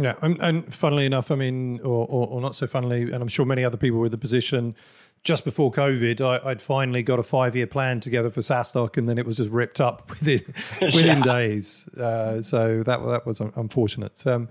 yeah, 0.00 0.14
and, 0.22 0.40
and 0.40 0.72
funnily 0.72 1.06
enough, 1.06 1.32
I 1.32 1.34
mean, 1.34 1.80
or, 1.80 2.06
or, 2.06 2.28
or, 2.28 2.40
not 2.40 2.54
so 2.54 2.68
funnily, 2.68 3.02
and 3.02 3.16
I'm 3.16 3.26
sure 3.26 3.44
many 3.44 3.64
other 3.64 3.76
people 3.76 3.98
were 3.98 4.06
in 4.06 4.12
the 4.12 4.16
position 4.16 4.76
just 5.24 5.44
before 5.44 5.70
COVID, 5.70 6.20
I, 6.20 6.44
would 6.46 6.62
finally 6.62 7.02
got 7.02 7.18
a 7.18 7.22
five 7.22 7.56
year 7.56 7.66
plan 7.66 8.00
together 8.00 8.30
for 8.30 8.40
SaaStock, 8.40 8.96
and 8.96 9.08
then 9.08 9.18
it 9.18 9.26
was 9.26 9.38
just 9.38 9.50
ripped 9.50 9.80
up 9.80 10.08
within 10.10 10.42
within 10.80 11.18
yeah. 11.18 11.22
days. 11.22 11.88
Uh, 11.88 12.42
so 12.42 12.82
that 12.82 13.04
that 13.04 13.26
was 13.26 13.40
unfortunate. 13.40 14.26
Um, 14.26 14.48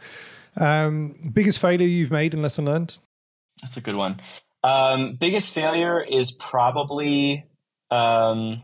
um, 0.58 1.16
biggest 1.34 1.60
failure 1.60 1.88
you've 1.88 2.12
made 2.12 2.34
and 2.34 2.42
lesson 2.42 2.66
learned? 2.66 2.98
That's 3.62 3.78
a 3.78 3.82
good 3.82 3.96
one. 3.96 4.20
Um, 4.64 5.16
biggest 5.20 5.54
failure 5.54 6.02
is 6.02 6.32
probably 6.32 7.46
um, 7.92 8.64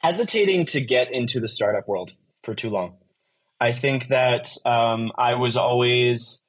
hesitating 0.00 0.66
to 0.66 0.80
get 0.80 1.12
into 1.12 1.40
the 1.40 1.48
startup 1.48 1.86
world 1.86 2.12
for 2.42 2.54
too 2.54 2.70
long. 2.70 2.96
I 3.60 3.72
think 3.72 4.08
that 4.08 4.48
um, 4.64 5.12
I 5.16 5.34
was 5.34 5.56
always 5.56 6.42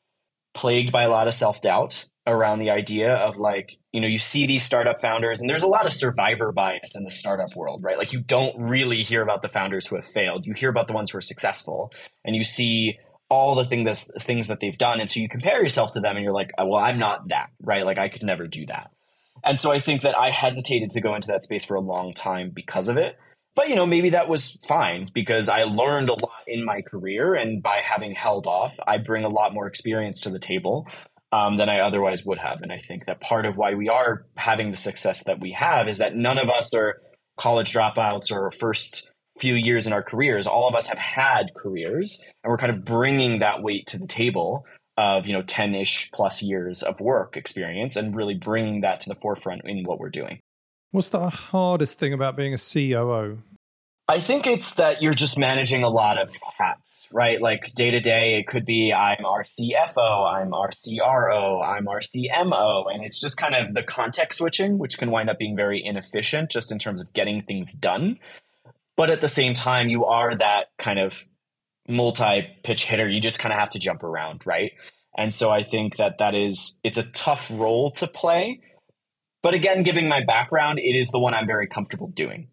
plagued 0.54 0.92
by 0.92 1.04
a 1.04 1.10
lot 1.10 1.28
of 1.28 1.34
self 1.34 1.62
doubt 1.62 2.06
around 2.28 2.60
the 2.60 2.70
idea 2.70 3.16
of 3.16 3.38
like, 3.38 3.78
you 3.92 4.00
know, 4.00 4.08
you 4.08 4.20
see 4.20 4.46
these 4.46 4.64
startup 4.64 5.00
founders, 5.00 5.42
and 5.42 5.50
there's 5.50 5.64
a 5.64 5.68
lot 5.68 5.86
of 5.86 5.94
survivor 5.94 6.52
bias 6.52 6.96
in 6.96 7.04
the 7.04 7.12
startup 7.12 7.56
world, 7.56 7.84
right? 7.84 7.98
Like, 7.98 8.14
you 8.14 8.22
don't 8.22 8.56
really 8.60 9.02
hear 9.02 9.24
about 9.24 9.42
the 9.42 9.50
founders 9.50 9.88
who 9.88 9.96
have 9.96 10.06
failed. 10.06 10.46
You 10.46 10.54
hear 10.54 10.70
about 10.70 10.88
the 10.88 10.94
ones 10.94 11.12
who 11.12 11.18
are 11.18 11.22
successful, 11.22 11.92
and 12.24 12.36
you 12.36 12.44
see 12.44 13.00
all 13.30 13.56
the 13.56 13.66
things 13.66 14.10
things 14.20 14.48
that 14.48 14.60
they've 14.60 14.78
done, 14.78 15.00
and 15.00 15.10
so 15.10 15.20
you 15.20 15.30
compare 15.30 15.62
yourself 15.62 15.94
to 15.94 16.00
them, 16.00 16.16
and 16.16 16.24
you're 16.24 16.34
like, 16.34 16.52
well, 16.58 16.76
I'm 16.76 17.00
not 17.00 17.30
that, 17.30 17.50
right? 17.62 17.86
Like, 17.86 17.98
I 17.98 18.10
could 18.10 18.24
never 18.24 18.48
do 18.48 18.66
that. 18.68 18.92
And 19.44 19.60
so 19.60 19.72
I 19.72 19.80
think 19.80 20.02
that 20.02 20.18
I 20.18 20.32
hesitated 20.32 20.92
to 20.92 21.02
go 21.02 21.16
into 21.16 21.28
that 21.28 21.44
space 21.44 21.64
for 21.64 21.76
a 21.76 21.82
long 21.82 22.14
time 22.14 22.52
because 22.54 22.90
of 22.90 22.98
it. 22.98 23.18
But 23.56 23.70
you 23.70 23.76
know, 23.76 23.86
maybe 23.86 24.12
that 24.12 24.30
was 24.30 24.58
fine 24.68 25.10
because 25.14 25.50
I 25.50 25.64
learned 25.64 26.10
a 26.10 26.14
lot 26.14 26.44
in 26.48 26.64
my 26.64 26.82
career, 26.82 27.36
and 27.36 27.62
by 27.62 27.78
having 27.78 28.14
held 28.14 28.48
off, 28.48 28.80
I 28.88 28.98
bring 28.98 29.26
a 29.26 29.30
lot 29.30 29.54
more 29.54 29.68
experience 29.68 30.22
to 30.22 30.30
the 30.30 30.40
table 30.40 30.88
um, 31.32 31.58
than 31.58 31.70
I 31.70 31.80
otherwise 31.80 32.26
would 32.26 32.40
have. 32.40 32.62
And 32.62 32.72
I 32.72 32.80
think 32.80 33.06
that 33.06 33.22
part 33.22 33.46
of 33.46 33.58
why 33.58 33.76
we 33.76 33.90
are 33.90 34.26
having 34.36 34.72
the 34.72 34.78
success 34.78 35.24
that 35.26 35.40
we 35.40 35.52
have 35.52 35.88
is 35.88 35.98
that 36.00 36.16
none 36.16 36.40
of 36.40 36.50
us 36.50 36.74
are 36.74 37.02
college 37.38 37.74
dropouts 37.74 38.32
or 38.32 38.52
first 38.52 39.09
few 39.40 39.56
years 39.56 39.88
in 39.88 39.94
our 39.94 40.04
careers. 40.04 40.48
All 40.48 40.68
of 40.68 40.76
us 40.76 40.88
have 40.88 41.00
had 41.00 41.54
careers, 41.56 42.22
and 42.44 42.52
we're 42.52 42.58
kind 42.58 42.72
of 42.72 42.86
bringing 42.86 43.40
that 43.40 43.62
weight 43.62 43.88
to 43.88 43.98
the 43.98 44.08
table 44.08 44.66
of 45.00 45.26
you 45.26 45.34
know 45.34 45.42
10ish 45.42 46.12
plus 46.12 46.44
years 46.44 46.84
of 46.84 47.00
work 47.00 47.38
experience 47.38 47.96
and 47.96 48.16
really 48.16 48.36
bringing 48.36 48.82
that 48.82 49.00
to 49.00 49.10
the 49.10 49.16
forefront 49.16 49.62
in 49.64 49.84
what 49.86 49.98
we're 49.98 50.10
doing 50.10 50.40
what's 50.92 51.10
the 51.10 51.30
hardest 51.30 51.98
thing 51.98 52.12
about 52.12 52.36
being 52.36 52.54
a 52.54 52.58
coo 52.58 53.38
I 54.10 54.20
think 54.20 54.48
it's 54.48 54.74
that 54.74 55.04
you're 55.04 55.14
just 55.14 55.38
managing 55.38 55.84
a 55.84 55.88
lot 55.88 56.20
of 56.20 56.32
hats, 56.58 57.08
right? 57.14 57.40
Like 57.40 57.76
day 57.76 57.92
to 57.92 58.00
day, 58.00 58.40
it 58.40 58.48
could 58.48 58.66
be 58.66 58.92
I'm 58.92 59.24
our 59.24 59.44
CFO, 59.44 60.34
I'm 60.34 60.52
our 60.52 60.72
CRO, 60.72 61.62
I'm 61.62 61.88
our 61.88 62.00
CMO. 62.00 62.92
And 62.92 63.06
it's 63.06 63.22
just 63.22 63.38
kind 63.38 63.54
of 63.54 63.76
the 63.76 63.84
context 63.84 64.40
switching, 64.40 64.80
which 64.80 64.98
can 64.98 65.12
wind 65.12 65.30
up 65.30 65.38
being 65.38 65.56
very 65.56 65.86
inefficient 65.86 66.50
just 66.50 66.72
in 66.72 66.80
terms 66.80 67.00
of 67.00 67.14
getting 67.14 67.42
things 67.42 67.74
done. 67.74 68.18
But 69.00 69.10
at 69.10 69.22
the 69.22 69.28
same 69.30 69.56
time, 69.56 69.88
you 69.88 70.04
are 70.04 70.36
that 70.36 70.68
kind 70.78 71.00
of 71.00 71.24
multi 71.88 72.46
pitch 72.64 72.84
hitter. 72.84 73.08
You 73.08 73.20
just 73.20 73.40
kind 73.40 73.54
of 73.54 73.60
have 73.60 73.72
to 73.72 73.80
jump 73.80 74.04
around, 74.04 74.46
right? 74.46 74.74
And 75.18 75.34
so 75.34 75.50
I 75.50 75.64
think 75.64 75.96
that 75.96 76.20
that 76.20 76.36
is, 76.36 76.80
it's 76.84 76.98
a 76.98 77.10
tough 77.12 77.48
role 77.50 77.92
to 77.92 78.08
play. 78.08 78.62
But 79.42 79.54
again, 79.54 79.84
giving 79.84 80.08
my 80.08 80.24
background, 80.24 80.80
it 80.80 80.98
is 80.98 81.10
the 81.10 81.20
one 81.20 81.34
I'm 81.34 81.48
very 81.48 81.66
comfortable 81.66 82.10
doing 82.10 82.50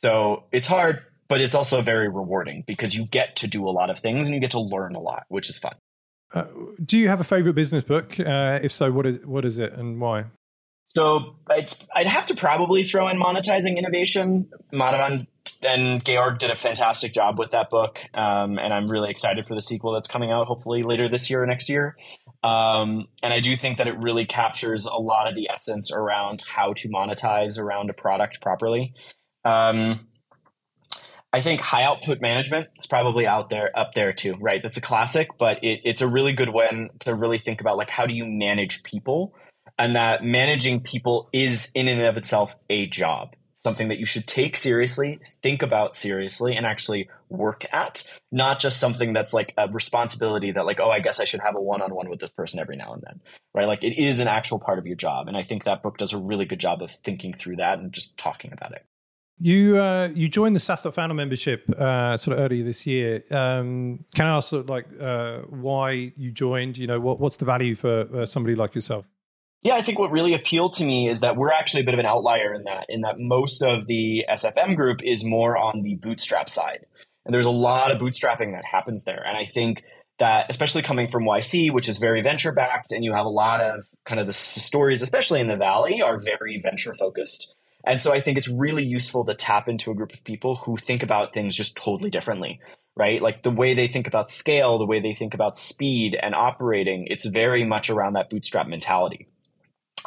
so 0.00 0.44
it's 0.50 0.66
hard, 0.66 1.02
but 1.28 1.42
it's 1.42 1.54
also 1.54 1.82
very 1.82 2.08
rewarding 2.08 2.64
because 2.66 2.94
you 2.94 3.04
get 3.04 3.36
to 3.36 3.46
do 3.46 3.68
a 3.68 3.70
lot 3.70 3.90
of 3.90 4.00
things 4.00 4.26
and 4.26 4.34
you 4.34 4.40
get 4.40 4.52
to 4.52 4.60
learn 4.60 4.94
a 4.94 5.00
lot, 5.00 5.24
which 5.28 5.50
is 5.50 5.58
fun. 5.58 5.74
Uh, 6.32 6.44
do 6.82 6.96
you 6.96 7.08
have 7.08 7.20
a 7.20 7.24
favorite 7.24 7.54
business 7.54 7.82
book? 7.82 8.18
Uh, 8.18 8.60
if 8.62 8.72
so, 8.72 8.90
what 8.92 9.04
is 9.04 9.18
what 9.26 9.44
is 9.44 9.58
it 9.58 9.72
and 9.74 10.00
why? 10.00 10.24
So 10.88 11.36
I'd 11.48 12.06
have 12.06 12.26
to 12.28 12.34
probably 12.34 12.82
throw 12.82 13.08
in 13.08 13.18
monetizing 13.18 13.76
innovation. 13.76 14.48
Madhavan 14.72 15.26
and 15.62 16.04
Georg 16.04 16.38
did 16.38 16.50
a 16.50 16.56
fantastic 16.56 17.12
job 17.12 17.38
with 17.38 17.50
that 17.52 17.70
book, 17.70 17.98
um, 18.14 18.58
and 18.58 18.72
I'm 18.72 18.86
really 18.86 19.10
excited 19.10 19.46
for 19.46 19.54
the 19.54 19.62
sequel 19.62 19.92
that's 19.92 20.08
coming 20.08 20.30
out 20.30 20.46
hopefully 20.46 20.82
later 20.82 21.08
this 21.08 21.30
year 21.30 21.42
or 21.42 21.46
next 21.46 21.68
year. 21.68 21.96
Um, 22.42 23.08
and 23.22 23.32
I 23.32 23.40
do 23.40 23.56
think 23.56 23.78
that 23.78 23.88
it 23.88 23.96
really 23.98 24.24
captures 24.24 24.86
a 24.86 24.96
lot 24.96 25.28
of 25.28 25.34
the 25.34 25.50
essence 25.50 25.92
around 25.92 26.42
how 26.46 26.72
to 26.74 26.88
monetize 26.88 27.58
around 27.58 27.90
a 27.90 27.92
product 27.92 28.40
properly. 28.40 28.94
Um, 29.44 30.06
I 31.32 31.42
think 31.42 31.60
high 31.60 31.84
output 31.84 32.20
management 32.20 32.68
is 32.76 32.86
probably 32.86 33.26
out 33.26 33.50
there 33.50 33.70
up 33.78 33.92
there 33.94 34.12
too, 34.12 34.36
right? 34.40 34.62
That's 34.62 34.76
a 34.76 34.80
classic, 34.80 35.28
but 35.38 35.62
it, 35.62 35.80
it's 35.84 36.00
a 36.00 36.08
really 36.08 36.32
good 36.32 36.48
one 36.48 36.90
to 37.00 37.14
really 37.14 37.38
think 37.38 37.60
about 37.60 37.76
like 37.76 37.90
how 37.90 38.06
do 38.06 38.14
you 38.14 38.24
manage 38.26 38.82
people, 38.82 39.34
and 39.78 39.94
that 39.94 40.24
managing 40.24 40.80
people 40.80 41.28
is 41.32 41.70
in 41.74 41.88
and 41.88 42.02
of 42.02 42.16
itself 42.16 42.56
a 42.68 42.86
job, 42.86 43.36
something 43.62 43.88
that 43.88 43.98
you 43.98 44.06
should 44.06 44.26
take 44.26 44.56
seriously, 44.56 45.20
think 45.42 45.62
about 45.62 45.96
seriously, 45.96 46.56
and 46.56 46.64
actually 46.64 47.08
work 47.28 47.66
at, 47.72 48.04
not 48.32 48.58
just 48.58 48.80
something 48.80 49.12
that's 49.12 49.34
like 49.34 49.52
a 49.56 49.68
responsibility 49.68 50.52
that 50.52 50.66
like 50.66 50.80
oh 50.80 50.90
I 50.90 51.00
guess 51.00 51.20
I 51.20 51.24
should 51.24 51.40
have 51.40 51.56
a 51.56 51.60
one 51.60 51.82
on 51.82 51.94
one 51.94 52.08
with 52.08 52.20
this 52.20 52.30
person 52.30 52.60
every 52.60 52.76
now 52.76 52.92
and 52.94 53.02
then, 53.02 53.20
right? 53.54 53.66
Like 53.66 53.84
it 53.84 53.98
is 53.98 54.20
an 54.20 54.28
actual 54.28 54.58
part 54.58 54.78
of 54.78 54.86
your 54.86 54.96
job, 54.96 55.28
and 55.28 55.36
I 55.36 55.42
think 55.42 55.64
that 55.64 55.82
book 55.82 55.98
does 55.98 56.12
a 56.12 56.18
really 56.18 56.46
good 56.46 56.60
job 56.60 56.82
of 56.82 56.90
thinking 56.90 57.34
through 57.34 57.56
that 57.56 57.78
and 57.78 57.92
just 57.92 58.16
talking 58.16 58.52
about 58.52 58.72
it. 58.72 58.84
You 59.38 59.78
uh, 59.78 60.10
you 60.14 60.28
joined 60.28 60.54
the 60.54 60.60
SaaStock 60.60 60.94
founder 60.94 61.14
membership 61.14 61.68
uh, 61.70 62.16
sort 62.16 62.38
of 62.38 62.44
earlier 62.44 62.64
this 62.64 62.86
year. 62.86 63.24
Um, 63.30 64.04
can 64.14 64.26
I 64.26 64.36
ask 64.36 64.50
sort 64.50 64.64
of 64.64 64.68
like 64.68 64.86
uh, 65.00 65.38
why 65.48 66.12
you 66.16 66.30
joined? 66.30 66.76
You 66.76 66.86
know, 66.86 67.00
what, 67.00 67.20
what's 67.20 67.36
the 67.36 67.46
value 67.46 67.74
for 67.74 68.26
somebody 68.26 68.54
like 68.54 68.74
yourself? 68.74 69.06
Yeah, 69.62 69.74
I 69.74 69.82
think 69.82 69.98
what 69.98 70.10
really 70.10 70.34
appealed 70.34 70.74
to 70.74 70.84
me 70.84 71.08
is 71.08 71.20
that 71.20 71.36
we're 71.36 71.52
actually 71.52 71.82
a 71.82 71.84
bit 71.84 71.94
of 71.94 72.00
an 72.00 72.06
outlier 72.06 72.54
in 72.54 72.64
that, 72.64 72.86
in 72.88 73.02
that 73.02 73.18
most 73.18 73.62
of 73.62 73.86
the 73.86 74.24
SFM 74.28 74.74
group 74.74 75.02
is 75.02 75.24
more 75.24 75.56
on 75.56 75.80
the 75.80 75.96
bootstrap 75.96 76.48
side. 76.48 76.86
And 77.26 77.34
there's 77.34 77.46
a 77.46 77.50
lot 77.50 77.90
of 77.90 78.00
bootstrapping 78.00 78.52
that 78.52 78.64
happens 78.64 79.04
there. 79.04 79.22
And 79.26 79.36
I 79.36 79.44
think 79.44 79.82
that, 80.18 80.46
especially 80.48 80.80
coming 80.80 81.08
from 81.08 81.24
YC, 81.24 81.72
which 81.72 81.88
is 81.88 81.98
very 81.98 82.22
venture 82.22 82.52
backed, 82.52 82.92
and 82.92 83.04
you 83.04 83.12
have 83.12 83.26
a 83.26 83.30
lot 83.30 83.60
of 83.60 83.84
kind 84.06 84.20
of 84.20 84.26
the 84.26 84.32
stories, 84.32 85.02
especially 85.02 85.40
in 85.40 85.48
the 85.48 85.56
Valley, 85.56 86.00
are 86.00 86.18
very 86.18 86.58
venture 86.62 86.94
focused. 86.94 87.54
And 87.84 88.00
so 88.00 88.12
I 88.12 88.20
think 88.20 88.38
it's 88.38 88.48
really 88.48 88.84
useful 88.84 89.24
to 89.24 89.34
tap 89.34 89.68
into 89.68 89.90
a 89.90 89.94
group 89.94 90.12
of 90.12 90.24
people 90.24 90.56
who 90.56 90.76
think 90.76 91.02
about 91.02 91.32
things 91.32 91.56
just 91.56 91.76
totally 91.76 92.10
differently, 92.10 92.60
right? 92.96 93.20
Like 93.20 93.42
the 93.42 93.50
way 93.50 93.74
they 93.74 93.88
think 93.88 94.06
about 94.06 94.30
scale, 94.30 94.78
the 94.78 94.86
way 94.86 95.00
they 95.00 95.14
think 95.14 95.34
about 95.34 95.56
speed 95.56 96.14
and 96.20 96.34
operating, 96.34 97.06
it's 97.08 97.24
very 97.24 97.64
much 97.64 97.88
around 97.88 98.14
that 98.14 98.28
bootstrap 98.28 98.66
mentality. 98.66 99.29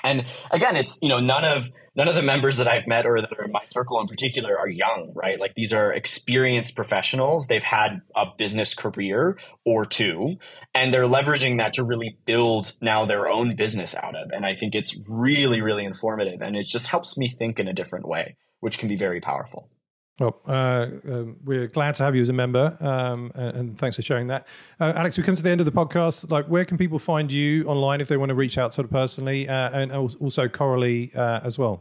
And 0.04 0.26
again, 0.52 0.76
it's, 0.76 1.00
you 1.02 1.10
know, 1.10 1.20
none 1.20 1.46
of 1.46 1.72
none 1.96 2.08
of 2.08 2.16
the 2.16 2.22
members 2.22 2.58
that 2.58 2.68
I've 2.68 2.88
met 2.88 3.06
or 3.06 3.22
that 3.22 3.32
are 3.38 3.46
in 3.46 3.52
my 3.52 3.64
circle 3.66 4.00
in 4.02 4.08
particular 4.08 4.58
are 4.58 4.68
young, 4.68 5.12
right? 5.16 5.40
Like 5.40 5.54
these 5.56 5.74
are 5.74 5.94
experienced 5.94 6.76
professionals. 6.76 7.48
They've 7.48 7.64
had 7.64 8.02
a 8.16 8.26
business 8.38 8.74
career 8.74 9.38
or 9.66 9.86
two, 9.86 10.38
and 10.74 10.94
they're 10.94 11.04
leveraging 11.04 11.60
that 11.60 11.74
to 11.74 11.84
really 11.84 12.18
build 12.26 12.74
now 12.82 13.06
their 13.06 13.28
own 13.28 13.56
business 13.56 13.96
out 13.96 14.16
of. 14.16 14.32
And 14.32 14.46
I 14.46 14.56
think 14.56 14.76
it's 14.76 15.00
really, 15.08 15.62
really 15.62 15.86
informative. 15.86 16.42
And 16.42 16.56
it 16.56 16.66
just 16.66 16.88
helps 16.88 17.18
me 17.18 17.30
think 17.30 17.60
in 17.60 17.68
a 17.68 17.74
different 17.74 18.08
way, 18.08 18.38
which 18.60 18.80
can 18.80 18.90
be 18.90 18.98
very 18.98 19.22
powerful. 19.22 19.70
Well, 20.20 20.40
uh, 20.48 20.88
um, 21.10 21.38
we're 21.44 21.68
glad 21.68 21.96
to 21.96 22.04
have 22.04 22.16
you 22.16 22.22
as 22.22 22.30
a 22.30 22.34
member, 22.34 22.78
um, 22.80 23.32
and, 23.34 23.58
and, 23.58 23.80
thanks 23.80 23.96
for 23.96 24.04
sharing 24.04 24.28
that. 24.28 24.48
Uh, 24.80 24.94
Alex, 24.96 25.18
we 25.18 25.24
come 25.24 25.34
to 25.34 25.42
the 25.42 25.50
end 25.50 25.60
of 25.60 25.66
the 25.66 25.72
podcast. 25.72 26.30
Like, 26.30 26.46
where 26.46 26.66
can 26.66 26.78
people 26.78 27.00
find 27.00 27.32
you 27.32 27.66
online 27.66 28.00
if 28.00 28.10
they 28.10 28.18
want 28.18 28.30
to 28.30 28.36
reach 28.36 28.60
out 28.60 28.76
sort 28.76 28.86
of 28.86 28.92
personally, 28.92 29.50
uh, 29.50 29.72
and 29.72 29.92
also 29.92 30.48
Corrily 30.48 31.16
uh, 31.16 31.42
as 31.44 31.58
well? 31.58 31.80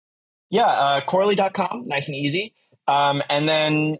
Yeah, 0.49 0.66
uh, 0.66 1.01
Corrily.com, 1.03 1.88
nice 1.88 2.09
and 2.09 2.16
easy. 2.16 2.55
Um, 2.88 3.23
and 3.29 3.47
then 3.47 3.99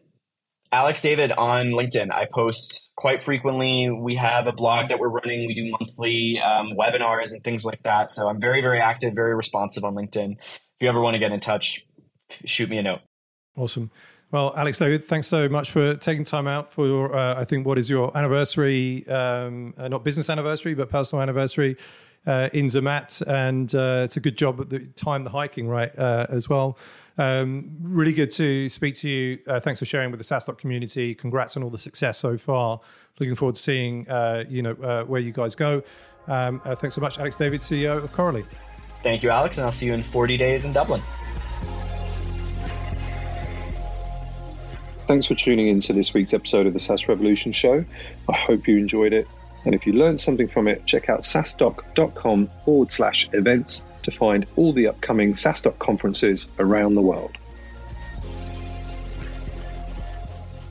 Alex 0.73 1.03
David 1.03 1.31
on 1.33 1.67
LinkedIn. 1.67 2.11
I 2.11 2.27
post 2.33 2.91
quite 2.97 3.23
frequently. 3.23 3.91
We 3.91 4.15
have 4.15 4.47
a 4.47 4.53
blog 4.53 4.89
that 4.89 4.99
we're 4.99 5.11
running. 5.11 5.47
We 5.47 5.53
do 5.53 5.71
monthly 5.71 6.41
um, 6.41 6.71
webinars 6.71 7.33
and 7.33 7.45
things 7.45 7.67
like 7.67 7.83
that. 7.83 8.11
So 8.11 8.29
I'm 8.29 8.41
very, 8.41 8.63
very 8.63 8.81
active, 8.81 9.13
very 9.15 9.35
responsive 9.35 9.85
on 9.85 9.95
LinkedIn. 9.95 10.33
If 10.33 10.81
you 10.81 10.89
ever 10.89 11.01
want 11.03 11.15
to 11.15 11.19
get 11.19 11.33
in 11.33 11.41
touch, 11.41 11.85
shoot 12.47 12.71
me 12.71 12.79
a 12.79 12.83
note. 12.83 13.01
Awesome. 13.55 13.91
Well, 14.33 14.55
Alex 14.57 14.79
David, 14.79 15.05
thanks 15.05 15.27
so 15.27 15.47
much 15.47 15.73
for 15.73 15.95
taking 15.95 16.25
time 16.25 16.49
out 16.49 16.73
for 16.73 16.87
your, 16.87 17.15
uh, 17.15 17.39
I 17.39 17.45
think, 17.45 17.67
what 17.67 17.77
is 17.77 17.91
your 17.91 18.17
anniversary, 18.17 19.07
um, 19.07 19.75
uh, 19.77 19.89
not 19.89 20.05
business 20.05 20.31
anniversary, 20.31 20.73
but 20.73 20.89
personal 20.89 21.21
anniversary 21.21 21.77
uh, 22.27 22.49
in 22.55 22.71
Zermatt. 22.71 23.21
And 23.27 23.75
uh, 23.75 24.01
it's 24.05 24.17
a 24.17 24.21
good 24.21 24.39
job 24.39 24.59
at 24.59 24.71
the 24.71 24.79
time, 24.97 25.25
the 25.25 25.31
hiking, 25.31 25.69
right, 25.69 25.97
uh, 25.99 26.29
as 26.31 26.49
well. 26.49 26.79
Um, 27.19 27.77
really 27.83 28.15
good 28.15 28.31
to 28.31 28.71
speak 28.71 28.95
to 28.97 29.09
you. 29.11 29.39
Uh, 29.47 29.61
thanks 29.61 29.81
for 29.81 29.85
sharing 29.85 30.11
with 30.11 30.19
the 30.19 30.25
SaaStock 30.25 30.57
community. 30.57 31.15
Congrats 31.15 31.59
on 31.59 31.63
all 31.63 31.69
the 31.69 31.79
success 31.79 32.17
so 32.17 32.39
far. 32.39 32.81
Looking 33.21 33.35
forward 33.35 33.57
to 33.57 33.61
seeing, 33.61 34.07
you 34.49 34.63
know, 34.63 35.05
where 35.07 35.21
you 35.21 35.33
guys 35.33 35.55
go. 35.55 35.83
Um, 36.27 36.59
thanks 36.77 36.95
so 36.95 37.03
much, 37.03 37.19
Alex 37.19 37.37
David, 37.37 37.61
CEO 37.61 38.03
of 38.03 38.11
Corrily. 38.13 38.47
Thank 39.03 39.23
you, 39.23 39.29
Alex, 39.29 39.59
and 39.59 39.67
I'll 39.67 39.73
see 39.73 39.85
you 39.85 39.93
in 39.93 40.03
40 40.03 40.39
days 40.39 40.65
in 40.65 40.73
Dublin. 40.73 41.03
Thanks 45.07 45.27
for 45.27 45.35
tuning 45.35 45.69
in 45.69 45.81
to 45.83 45.93
this 45.93 46.15
week's 46.15 46.33
episode 46.33 46.67
of 46.67 46.73
the 46.73 46.79
SaaS 46.79 47.09
Revolution 47.09 47.53
Show. 47.53 47.85
I 48.29 48.37
hope 48.37 48.69
you 48.69 48.79
enjoyed 48.79 49.13
it. 49.13 49.27
And 49.65 49.75
if 49.75 49.87
you 49.87 49.93
learned 49.93 50.21
something 50.21 50.49
from 50.49 50.69
it, 50.69 50.87
check 50.87 51.09
out 51.09 51.23
saastock.com 51.23 52.51
forward 52.65 52.91
slash 52.91 53.29
events 53.33 53.85
to 54.05 54.11
find 54.11 54.47
all 54.57 54.73
the 54.73 54.87
upcoming 54.87 55.35
SaaStock 55.35 55.79
conferences 55.79 56.51
around 56.59 56.95
the 56.95 57.01
world. 57.01 57.37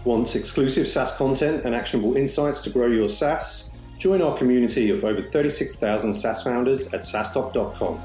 Want 0.04 0.36
exclusive 0.36 0.88
SaaS 0.88 1.15
content 1.15 1.63
and 1.63 1.76
actionable 1.76 2.17
insights 2.17 2.62
to 2.62 2.70
grow 2.70 2.88
your 2.88 3.08
SaaS? 3.08 3.72
Join 4.00 4.22
our 4.22 4.36
community 4.36 4.89
of 4.89 5.04
over 5.04 5.22
36,000 5.22 6.13
SaaS 6.13 6.41
founders 6.41 6.91
at 6.94 7.02
saastock.com. 7.02 8.02